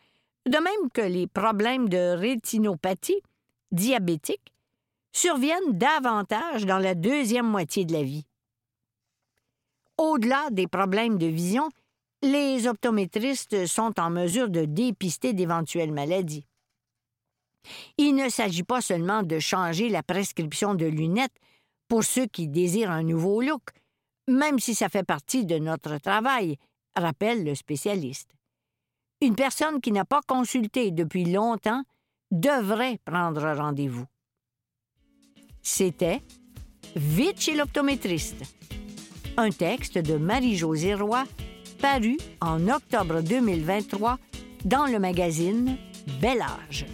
de 0.47 0.57
même 0.57 0.89
que 0.93 1.01
les 1.01 1.27
problèmes 1.27 1.89
de 1.89 2.15
rétinopathie 2.17 3.21
diabétique, 3.71 4.53
surviennent 5.11 5.77
davantage 5.77 6.65
dans 6.65 6.79
la 6.79 6.95
deuxième 6.95 7.47
moitié 7.47 7.85
de 7.85 7.93
la 7.93 8.03
vie. 8.03 8.25
Au-delà 9.97 10.49
des 10.49 10.67
problèmes 10.67 11.17
de 11.17 11.27
vision, 11.27 11.69
les 12.21 12.67
optométristes 12.67 13.65
sont 13.65 13.99
en 13.99 14.09
mesure 14.09 14.49
de 14.49 14.65
dépister 14.65 15.33
d'éventuelles 15.33 15.91
maladies. 15.91 16.45
Il 17.97 18.15
ne 18.15 18.29
s'agit 18.29 18.63
pas 18.63 18.81
seulement 18.81 19.23
de 19.23 19.39
changer 19.39 19.89
la 19.89 20.03
prescription 20.03 20.73
de 20.73 20.85
lunettes 20.85 21.35
pour 21.89 22.03
ceux 22.03 22.27
qui 22.27 22.47
désirent 22.47 22.91
un 22.91 23.03
nouveau 23.03 23.41
look, 23.41 23.71
même 24.27 24.59
si 24.59 24.75
ça 24.75 24.89
fait 24.89 25.03
partie 25.03 25.45
de 25.45 25.57
notre 25.57 25.97
travail, 25.97 26.57
rappelle 26.95 27.43
le 27.43 27.55
spécialiste. 27.55 28.31
Une 29.21 29.35
personne 29.35 29.81
qui 29.81 29.91
n'a 29.91 30.05
pas 30.05 30.21
consulté 30.25 30.91
depuis 30.91 31.25
longtemps 31.25 31.83
devrait 32.31 32.99
prendre 33.03 33.53
rendez-vous. 33.53 34.05
C'était 35.61 36.21
Vite 36.95 37.39
chez 37.39 37.55
l'optométriste. 37.55 38.43
Un 39.37 39.51
texte 39.51 39.97
de 39.97 40.17
Marie-Josée 40.17 40.95
Roy, 40.95 41.23
paru 41.79 42.17
en 42.41 42.67
octobre 42.67 43.21
2023 43.21 44.17
dans 44.65 44.87
le 44.87 44.99
magazine 44.99 45.77
Bel 46.19 46.41
Âge. 46.41 46.85